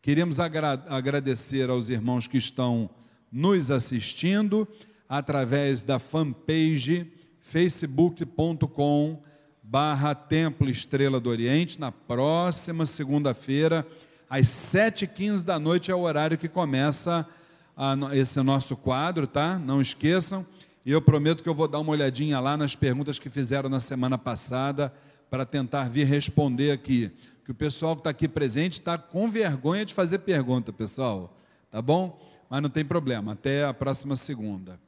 Queremos 0.00 0.38
agra 0.38 0.80
agradecer 0.88 1.68
aos 1.70 1.88
irmãos 1.88 2.28
que 2.28 2.38
estão 2.38 2.88
nos 3.32 3.68
assistindo 3.68 4.68
através 5.08 5.82
da 5.82 5.98
fanpage 5.98 7.12
facebook.com 7.40 9.20
barra 9.60 10.14
Templo 10.14 10.70
Estrela 10.70 11.18
do 11.18 11.30
Oriente, 11.30 11.80
na 11.80 11.90
próxima 11.90 12.86
segunda-feira, 12.86 13.84
às 14.30 14.46
7h15 14.46 15.44
da 15.44 15.58
noite 15.58 15.90
é 15.90 15.94
o 15.94 16.02
horário 16.02 16.38
que 16.38 16.48
começa 16.48 17.20
a 17.20 17.41
no- 17.76 18.14
esse 18.14 18.40
nosso 18.42 18.76
quadro, 18.76 19.26
tá? 19.26 19.58
Não 19.58 19.80
esqueçam. 19.80 20.46
E 20.84 20.90
eu 20.90 21.00
prometo 21.00 21.42
que 21.42 21.48
eu 21.48 21.54
vou 21.54 21.68
dar 21.68 21.78
uma 21.78 21.92
olhadinha 21.92 22.40
lá 22.40 22.56
nas 22.56 22.74
perguntas 22.74 23.18
que 23.18 23.30
fizeram 23.30 23.68
na 23.68 23.80
semana 23.80 24.18
passada 24.18 24.92
para 25.30 25.46
tentar 25.46 25.88
vir 25.88 26.04
responder 26.06 26.72
aqui. 26.72 27.10
Que 27.44 27.50
o 27.50 27.54
pessoal 27.54 27.94
que 27.96 28.00
está 28.00 28.10
aqui 28.10 28.28
presente 28.28 28.74
está 28.74 28.98
com 28.98 29.28
vergonha 29.30 29.84
de 29.84 29.94
fazer 29.94 30.18
pergunta, 30.18 30.72
pessoal. 30.72 31.36
Tá 31.70 31.80
bom? 31.80 32.20
Mas 32.50 32.62
não 32.62 32.68
tem 32.70 32.84
problema. 32.84 33.32
Até 33.32 33.64
a 33.64 33.72
próxima 33.72 34.14
segunda. 34.16 34.78